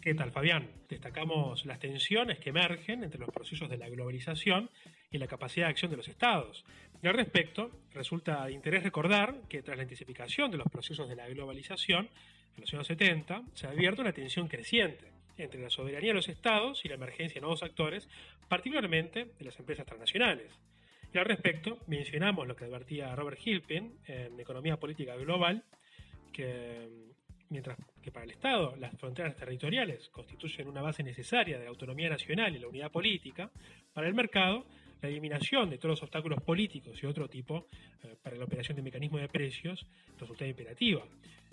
[0.00, 0.66] ¿Qué tal, Fabián?
[0.88, 4.70] Destacamos las tensiones que emergen entre los procesos de la globalización
[5.10, 6.64] y la capacidad de acción de los estados.
[7.02, 11.16] Y al respecto, resulta de interés recordar que tras la intensificación de los procesos de
[11.16, 12.08] la globalización
[12.56, 15.04] en los años 70, se advierte una tensión creciente
[15.36, 18.08] entre la soberanía de los estados y la emergencia de nuevos actores,
[18.48, 20.50] particularmente de las empresas transnacionales.
[21.12, 25.62] Y al respecto, mencionamos lo que advertía Robert Hilpin en Economía Política Global,
[26.32, 26.88] que
[27.50, 32.08] mientras que para el Estado las fronteras territoriales constituyen una base necesaria de la autonomía
[32.08, 33.50] nacional y la unidad política,
[33.92, 34.64] para el mercado
[35.02, 37.66] la eliminación de todos los obstáculos políticos y otro tipo
[38.02, 39.86] eh, para la operación de mecanismos de precios
[40.18, 41.02] resulta imperativa.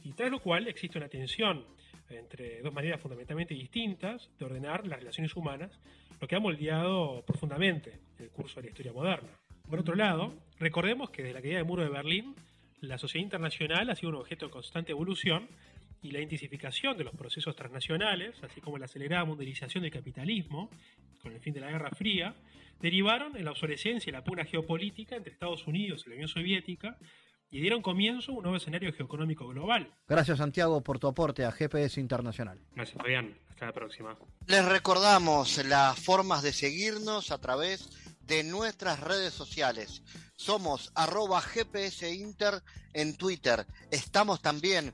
[0.03, 1.65] Y tras lo cual existe una tensión
[2.09, 5.71] entre dos maneras fundamentalmente distintas de ordenar las relaciones humanas,
[6.19, 9.29] lo que ha moldeado profundamente el curso de la historia moderna.
[9.69, 12.35] Por otro lado, recordemos que desde la caída del muro de Berlín,
[12.79, 15.47] la sociedad internacional ha sido un objeto de constante evolución
[16.07, 20.69] y la intensificación de los procesos transnacionales, así como la acelerada mundialización del capitalismo,
[21.21, 22.33] con el fin de la Guerra Fría,
[22.79, 26.97] derivaron en la obsolescencia y la pugna geopolítica entre Estados Unidos y la Unión Soviética
[27.49, 29.93] y dieron comienzo a un nuevo escenario geoeconómico global.
[30.07, 32.59] Gracias Santiago por tu aporte a GPS Internacional.
[32.73, 34.17] Gracias Fabián, hasta la próxima.
[34.47, 37.89] Les recordamos las formas de seguirnos a través
[38.21, 40.03] de nuestras redes sociales.
[40.35, 42.61] Somos arroba GPS Inter
[42.93, 43.65] en Twitter.
[43.91, 44.93] Estamos también